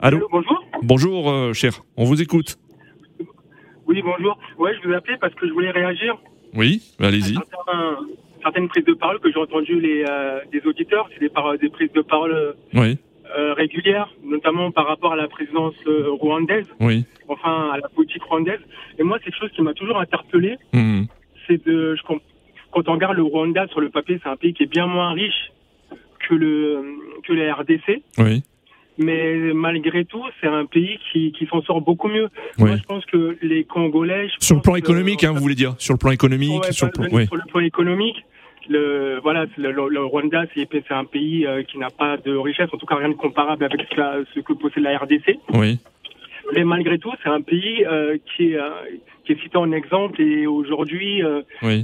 Allô, 0.00 0.28
bonjour. 0.30 0.64
bonjour, 0.82 1.30
euh, 1.30 1.52
cher. 1.52 1.72
On 1.96 2.04
vous 2.04 2.20
écoute. 2.22 2.56
Oui, 3.86 4.02
bonjour. 4.02 4.38
Ouais, 4.58 4.72
je 4.82 4.86
vous 4.88 4.94
appelais 4.94 5.16
parce 5.20 5.34
que 5.34 5.46
je 5.46 5.52
voulais 5.52 5.70
réagir 5.70 6.16
Oui, 6.54 6.82
allez-y. 7.00 7.34
certains- 7.34 7.98
certaines 8.42 8.68
prises 8.68 8.84
de 8.84 8.94
parole 8.94 9.18
que 9.20 9.30
j'ai 9.32 9.38
entendues 9.38 9.80
les, 9.80 10.04
euh, 10.08 10.40
des 10.52 10.60
auditeurs. 10.66 11.08
C'est 11.14 11.20
des, 11.20 11.68
prises 11.70 11.92
de 11.92 12.02
parole 12.02 12.32
euh, 12.32 12.52
Oui, 12.74 12.98
euh, 13.38 13.54
régulières, 13.54 14.12
notamment 14.24 14.70
par 14.70 14.86
rapport 14.86 15.12
à 15.12 15.16
la 15.16 15.28
présidence 15.28 15.74
rwandaise, 16.20 16.66
oui. 16.80 17.04
enfin 17.28 17.70
à 17.72 17.78
la 17.78 17.88
politique 17.88 18.22
rwandaise. 18.24 18.60
Et 18.98 19.02
moi, 19.02 19.18
c'est 19.18 19.30
quelque 19.30 19.40
chose 19.40 19.52
qui 19.52 19.62
m'a 19.62 19.74
toujours 19.74 19.98
interpellé. 19.98 20.56
Mhm. 20.72 21.06
C'est 21.46 21.64
de, 21.66 21.94
je 21.96 22.02
quand 22.72 22.88
on 22.88 22.92
regarde 22.92 23.16
le 23.16 23.22
Rwanda 23.22 23.66
sur 23.68 23.80
le 23.80 23.88
papier, 23.88 24.18
c'est 24.22 24.28
un 24.28 24.36
pays 24.36 24.52
qui 24.52 24.64
est 24.64 24.70
bien 24.70 24.86
moins 24.86 25.12
riche 25.12 25.52
que 26.28 26.34
le 26.34 26.82
que 27.24 27.32
la 27.32 27.54
RDC. 27.54 28.02
Oui, 28.18 28.42
Mais 28.98 29.52
malgré 29.54 30.04
tout, 30.04 30.22
c'est 30.40 30.46
un 30.46 30.64
pays 30.66 30.98
qui, 31.12 31.32
qui 31.32 31.46
s'en 31.46 31.60
sort 31.62 31.80
beaucoup 31.82 32.08
mieux. 32.08 32.28
Moi, 32.58 32.76
je 32.76 32.82
pense 32.82 33.04
que 33.06 33.36
les 33.42 33.64
Congolais. 33.64 34.28
Sur 34.38 34.56
le 34.56 34.62
plan 34.62 34.72
que- 34.74 34.78
économique, 34.78 35.22
hein, 35.24 35.32
vous 35.32 35.40
voulez 35.40 35.54
dire 35.54 35.74
Sur 35.78 35.94
le 35.94 35.98
plan 35.98 36.10
économique, 36.12 36.62
Ouais, 36.64 36.72
sur 36.72 36.86
le 36.86 36.92
plan. 36.92 37.04
le- 37.04 37.10
Oui. 37.12 37.26
sur 37.26 37.36
le 37.36 37.42
plan 37.50 37.60
économique, 37.60 38.16
le, 38.68 39.20
voilà, 39.22 39.46
le, 39.58 40.04
Rwanda, 40.04 40.44
c'est 40.54 40.90
un 40.90 41.04
pays 41.04 41.46
euh, 41.46 41.62
qui 41.62 41.78
n'a 41.78 41.90
pas 41.90 42.16
de 42.16 42.34
richesse, 42.34 42.68
en 42.72 42.78
tout 42.78 42.86
cas 42.86 42.96
rien 42.96 43.10
de 43.10 43.14
comparable 43.14 43.64
avec 43.64 43.80
ce, 43.90 43.94
que- 43.94 44.26
ce 44.34 44.40
que 44.40 44.52
possède 44.54 44.82
la 44.82 44.96
RDC. 44.98 45.38
Oui, 45.54 45.78
Mais 46.54 46.64
malgré 46.64 46.98
tout, 46.98 47.12
c'est 47.22 47.28
un 47.28 47.40
pays 47.42 47.84
euh, 47.84 48.16
qui 48.36 48.52
est 48.52 48.58
qui 49.24 49.32
est 49.32 49.42
cité 49.42 49.56
en 49.58 49.72
exemple 49.72 50.22
et 50.22 50.46
aujourd'hui 50.46 51.20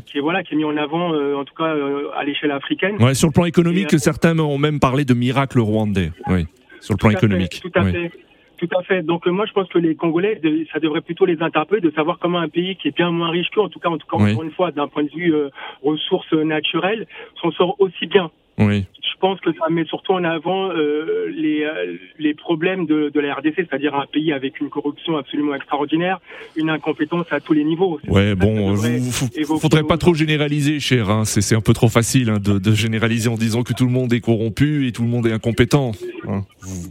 qui 0.06 0.18
est 0.18 0.20
voilà 0.20 0.44
qui 0.44 0.54
est 0.54 0.56
mis 0.56 0.64
en 0.64 0.76
avant 0.76 1.08
en 1.36 1.44
tout 1.44 1.54
cas 1.54 1.74
à 2.16 2.22
l'échelle 2.24 2.52
africaine. 2.52 3.02
Ouais, 3.02 3.14
sur 3.14 3.26
le 3.28 3.32
plan 3.32 3.44
économique, 3.44 3.98
certains 3.98 4.38
ont 4.38 4.58
même 4.58 4.78
parlé 4.78 5.04
de 5.04 5.12
miracle 5.14 5.58
rwandais. 5.58 6.12
Oui, 6.28 6.46
sur 6.82 6.94
le 6.94 6.98
plan 6.98 7.10
économique. 7.10 7.60
tout 7.62 7.72
à 7.74 7.84
fait. 7.84 8.10
Tout 8.58 8.68
à 8.78 8.82
fait. 8.82 9.02
Donc 9.02 9.26
moi 9.26 9.44
je 9.46 9.52
pense 9.52 9.68
que 9.68 9.78
les 9.78 9.96
Congolais, 9.96 10.40
ça 10.72 10.78
devrait 10.78 11.00
plutôt 11.00 11.24
les 11.24 11.42
interpeller 11.42 11.80
de 11.80 11.90
savoir 11.90 12.18
comment 12.20 12.38
un 12.38 12.48
pays 12.48 12.76
qui 12.76 12.88
est 12.88 12.96
bien 12.96 13.10
moins 13.10 13.30
riche 13.30 13.48
qu'eux, 13.50 13.60
en 13.60 13.68
tout 13.68 13.80
cas, 13.80 13.88
en 13.88 13.98
tout 13.98 14.06
cas 14.06 14.16
encore 14.16 14.42
une 14.42 14.52
fois, 14.52 14.70
d'un 14.70 14.86
point 14.86 15.02
de 15.02 15.10
vue 15.10 15.34
ressources 15.82 16.32
naturelles, 16.32 17.06
s'en 17.40 17.50
sort 17.50 17.76
aussi 17.80 18.06
bien. 18.06 18.30
Oui. 18.58 18.84
Je 19.02 19.28
pense 19.28 19.40
que 19.40 19.50
ça 19.52 19.70
met 19.70 19.84
surtout 19.84 20.14
en 20.14 20.24
avant 20.24 20.70
euh, 20.72 21.28
les, 21.32 21.62
euh, 21.62 21.94
les 22.18 22.34
problèmes 22.34 22.86
de, 22.86 23.08
de 23.08 23.20
la 23.20 23.34
RDC, 23.34 23.54
c'est-à-dire 23.54 23.94
un 23.94 24.06
pays 24.06 24.32
avec 24.32 24.58
une 24.60 24.68
corruption 24.68 25.16
absolument 25.16 25.54
extraordinaire, 25.54 26.20
une 26.56 26.70
incompétence 26.70 27.26
à 27.30 27.38
tous 27.38 27.52
les 27.52 27.62
niveaux. 27.62 28.00
Ouais, 28.08 28.34
bon, 28.34 28.74
il 28.74 29.44
faudrait 29.44 29.84
pas 29.84 29.96
trop 29.96 30.12
généraliser, 30.12 30.80
cher. 30.80 31.08
Hein. 31.08 31.24
C'est 31.24 31.54
un 31.54 31.60
peu 31.60 31.72
trop 31.72 31.88
facile 31.88 32.30
hein, 32.30 32.38
de, 32.40 32.58
de, 32.58 32.72
généraliser 32.72 33.28
en 33.28 33.36
disant 33.36 33.62
que 33.62 33.72
tout 33.72 33.84
le 33.84 33.92
monde 33.92 34.12
est 34.12 34.20
corrompu 34.20 34.88
et 34.88 34.92
tout 34.92 35.02
le 35.02 35.08
monde 35.08 35.28
est 35.28 35.32
incompétent. 35.32 35.92
Hein. 36.26 36.42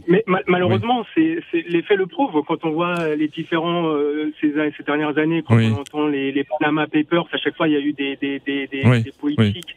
Mais 0.08 0.24
malheureusement, 0.46 1.04
c'est 1.14 1.36
l'effet 1.68 1.96
le 1.96 2.06
prouve. 2.06 2.42
Quand 2.48 2.64
on 2.64 2.70
voit 2.70 3.14
les 3.14 3.28
différents 3.28 3.88
euh, 3.88 4.32
ces, 4.40 4.54
ces, 4.76 4.82
dernières 4.84 5.18
années, 5.18 5.42
quand 5.46 5.58
on 5.58 5.80
entend 5.80 6.06
les, 6.06 6.32
les, 6.32 6.44
Panama 6.44 6.86
Papers, 6.86 7.26
à 7.30 7.36
chaque 7.36 7.56
fois 7.56 7.68
il 7.68 7.74
y 7.74 7.76
a 7.76 7.80
eu 7.80 7.92
des, 7.92 8.16
des, 8.16 8.38
des, 8.38 8.66
des 8.68 9.12
politiques 9.20 9.76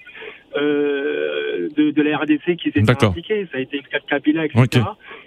euh, 0.57 1.54
de, 1.85 1.91
de, 1.91 2.01
la 2.01 2.17
RDC 2.17 2.57
qui 2.57 2.71
s'est 2.71 2.89
impliqués. 2.89 3.47
Ça 3.51 3.57
a 3.57 3.61
été 3.61 3.77
le 3.77 3.89
cas 3.89 3.99
de 3.99 4.05
Kabila, 4.05 4.45
etc. 4.45 4.85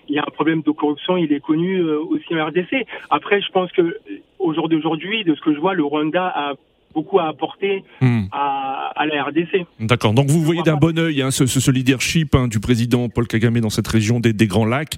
Il 0.09 0.14
y 0.14 0.18
a 0.18 0.23
un 0.23 0.31
problème 0.31 0.62
de 0.62 0.71
corruption, 0.71 1.16
il 1.16 1.33
est 1.33 1.40
connu 1.40 1.79
euh, 1.79 2.01
aussi 2.01 2.35
en 2.35 2.47
RDC. 2.47 2.87
Après, 3.11 3.40
je 3.40 3.49
pense 3.53 3.71
que 3.73 3.99
au 4.38 4.55
jour 4.55 4.68
d'aujourd'hui, 4.68 5.25
de 5.25 5.35
ce 5.35 5.40
que 5.40 5.55
je 5.55 5.59
vois, 5.59 5.75
le 5.75 5.85
Rwanda 5.85 6.27
a 6.27 6.55
beaucoup 6.94 7.18
à 7.18 7.29
apporter 7.29 7.85
hmm. 8.01 8.25
à, 8.33 8.92
à, 8.97 9.07
la 9.07 9.25
RDC. 9.25 9.66
D'accord. 9.81 10.14
Donc 10.14 10.29
vous 10.29 10.40
voyez 10.40 10.62
d'un 10.62 10.77
bon 10.77 10.99
oeil 10.99 11.23
hein, 11.23 11.31
ce, 11.31 11.47
ce, 11.47 11.71
leadership 11.71 12.35
hein, 12.35 12.49
du 12.49 12.61
président 12.61 13.09
Paul 13.09 13.27
Kagame 13.27 13.61
dans 13.61 13.71
cette 13.71 13.88
région 13.88 14.21
des, 14.21 14.33
des 14.33 14.47
Grands 14.47 14.64
Lacs. 14.64 14.97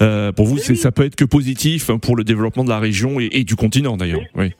Euh, 0.00 0.32
pour 0.32 0.46
vous, 0.46 0.58
ça 0.58 0.92
peut 0.92 1.04
être 1.04 1.16
que 1.16 1.24
positif 1.24 1.90
hein, 1.90 1.98
pour 1.98 2.16
le 2.16 2.24
développement 2.24 2.64
de 2.64 2.70
la 2.70 2.78
région 2.78 3.20
et, 3.20 3.28
et 3.32 3.44
du 3.44 3.56
continent 3.56 3.96
d'ailleurs. 3.96 4.22
Oui. 4.36 4.52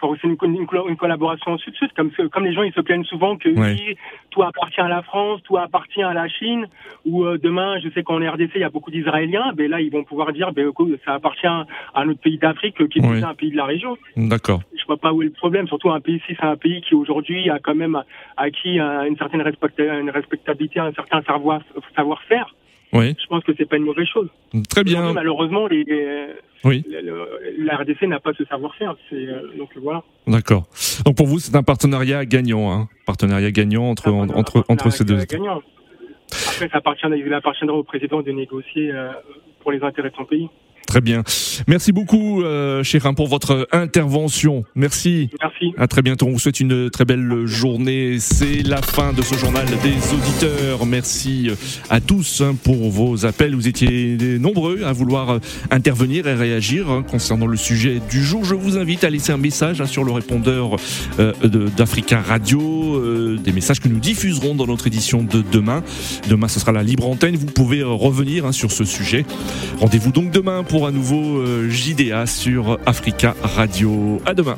Ben 0.00 0.08
oui, 0.08 0.18
c'est 0.20 0.28
une, 0.28 0.36
une, 0.42 0.66
une, 0.88 0.96
collaboration 0.96 1.56
sud-sud, 1.58 1.90
comme, 1.94 2.10
comme 2.32 2.44
les 2.44 2.52
gens 2.52 2.62
ils 2.62 2.72
se 2.72 2.80
plaignent 2.80 3.04
souvent 3.04 3.36
que 3.36 3.48
oui, 3.48 3.96
tout 4.30 4.42
appartient 4.42 4.80
à 4.80 4.88
la 4.88 5.02
France, 5.02 5.40
tout 5.44 5.56
appartient 5.56 6.02
à 6.02 6.12
la 6.12 6.28
Chine, 6.28 6.66
ou 7.04 7.24
euh, 7.24 7.38
demain, 7.38 7.78
je 7.80 7.88
sais 7.90 8.02
qu'en 8.02 8.16
RDC, 8.16 8.52
il 8.56 8.60
y 8.60 8.64
a 8.64 8.70
beaucoup 8.70 8.90
d'Israéliens, 8.90 9.52
ben 9.54 9.70
là, 9.70 9.80
ils 9.80 9.90
vont 9.90 10.04
pouvoir 10.04 10.32
dire, 10.32 10.52
ben, 10.52 10.70
ça 11.04 11.14
appartient 11.14 11.46
à 11.46 11.66
un 11.94 12.08
autre 12.08 12.20
pays 12.20 12.38
d'Afrique 12.38 12.76
qui 12.88 12.98
est 12.98 13.22
un 13.22 13.34
pays 13.34 13.50
de 13.50 13.56
la 13.56 13.64
région. 13.64 13.96
D'accord. 14.16 14.60
Je 14.78 14.84
vois 14.86 14.96
pas 14.98 15.12
où 15.12 15.22
est 15.22 15.26
le 15.26 15.32
problème, 15.32 15.66
surtout 15.66 15.90
un 15.90 16.00
pays, 16.00 16.20
si 16.26 16.34
c'est 16.38 16.46
un 16.46 16.56
pays 16.56 16.80
qui 16.82 16.94
aujourd'hui 16.94 17.50
a 17.50 17.58
quand 17.58 17.74
même 17.74 18.02
acquis 18.36 18.78
une 18.78 19.16
certaine 19.16 19.42
une 19.78 20.10
respectabilité, 20.10 20.80
un 20.80 20.92
certain 20.92 21.22
savoir-faire. 21.22 22.54
Oui. 22.92 23.14
Je 23.20 23.26
pense 23.26 23.44
que 23.44 23.52
c'est 23.56 23.68
pas 23.68 23.76
une 23.76 23.84
mauvaise 23.84 24.06
chose. 24.06 24.28
Très 24.68 24.84
bien. 24.84 25.12
Malheureusement, 25.12 25.66
les, 25.66 25.84
oui. 26.64 26.84
la 27.58 27.76
RDC 27.76 28.02
n'a 28.02 28.20
pas 28.20 28.32
ce 28.36 28.44
savoir-faire. 28.44 28.96
Euh, 29.12 29.56
donc 29.56 29.70
voilà. 29.76 30.02
D'accord. 30.26 30.64
Donc 31.04 31.16
pour 31.16 31.26
vous, 31.26 31.38
c'est 31.38 31.54
un 31.54 31.62
partenariat 31.62 32.24
gagnant, 32.24 32.72
hein 32.72 32.88
partenariat 33.06 33.50
gagnant 33.50 33.90
entre 33.90 34.10
entre 34.10 34.64
entre 34.68 34.90
ces 34.90 35.04
deux. 35.04 35.24
Gagnant. 35.24 35.62
Après, 36.48 36.68
ça 36.68 36.78
appartiendra 36.78 37.76
au 37.76 37.84
président 37.84 38.20
de 38.22 38.32
négocier 38.32 38.90
euh, 38.92 39.12
pour 39.60 39.70
les 39.70 39.82
intérêts 39.82 40.10
de 40.10 40.16
son 40.16 40.24
pays. 40.24 40.48
Très 40.86 41.00
bien. 41.00 41.24
Merci 41.66 41.92
beaucoup, 41.92 42.42
euh, 42.42 42.82
Chérin, 42.84 43.12
pour 43.12 43.26
votre 43.26 43.68
intervention. 43.72 44.64
Merci. 44.76 45.30
Merci. 45.40 45.74
À 45.76 45.88
très 45.88 46.00
bientôt. 46.00 46.26
On 46.26 46.30
vous 46.30 46.38
souhaite 46.38 46.60
une 46.60 46.90
très 46.90 47.04
belle 47.04 47.44
journée. 47.44 48.18
C'est 48.20 48.62
la 48.62 48.80
fin 48.82 49.12
de 49.12 49.20
ce 49.20 49.34
journal 49.34 49.66
des 49.82 50.14
auditeurs. 50.14 50.86
Merci 50.86 51.50
à 51.90 52.00
tous 52.00 52.40
hein, 52.40 52.56
pour 52.62 52.90
vos 52.90 53.26
appels. 53.26 53.54
Vous 53.54 53.66
étiez 53.68 54.16
nombreux 54.38 54.84
à 54.84 54.92
vouloir 54.92 55.40
intervenir 55.70 56.28
et 56.28 56.34
réagir 56.34 56.88
hein, 56.88 57.02
concernant 57.02 57.46
le 57.46 57.56
sujet 57.56 58.00
du 58.08 58.22
jour. 58.22 58.44
Je 58.44 58.54
vous 58.54 58.78
invite 58.78 59.02
à 59.02 59.10
laisser 59.10 59.32
un 59.32 59.38
message 59.38 59.80
hein, 59.80 59.86
sur 59.86 60.04
le 60.04 60.12
répondeur 60.12 60.76
euh, 61.18 61.32
d'Africa 61.76 62.20
Radio, 62.20 62.96
euh, 62.96 63.38
des 63.42 63.52
messages 63.52 63.80
que 63.80 63.88
nous 63.88 63.98
diffuserons 63.98 64.54
dans 64.54 64.66
notre 64.66 64.86
édition 64.86 65.24
de 65.24 65.42
demain. 65.42 65.82
Demain, 66.28 66.48
ce 66.48 66.60
sera 66.60 66.70
la 66.70 66.82
libre 66.82 67.08
antenne. 67.08 67.36
Vous 67.36 67.46
pouvez 67.46 67.82
revenir 67.82 68.54
sur 68.54 68.70
ce 68.70 68.84
sujet. 68.84 69.24
Rendez-vous 69.80 70.12
donc 70.12 70.30
demain 70.30 70.62
pour 70.62 70.75
pour 70.76 70.86
un 70.86 70.92
nouveau 70.92 71.38
euh, 71.38 71.70
JDA 71.70 72.26
sur 72.26 72.78
Africa 72.84 73.34
Radio. 73.42 74.20
À 74.26 74.34
demain. 74.34 74.56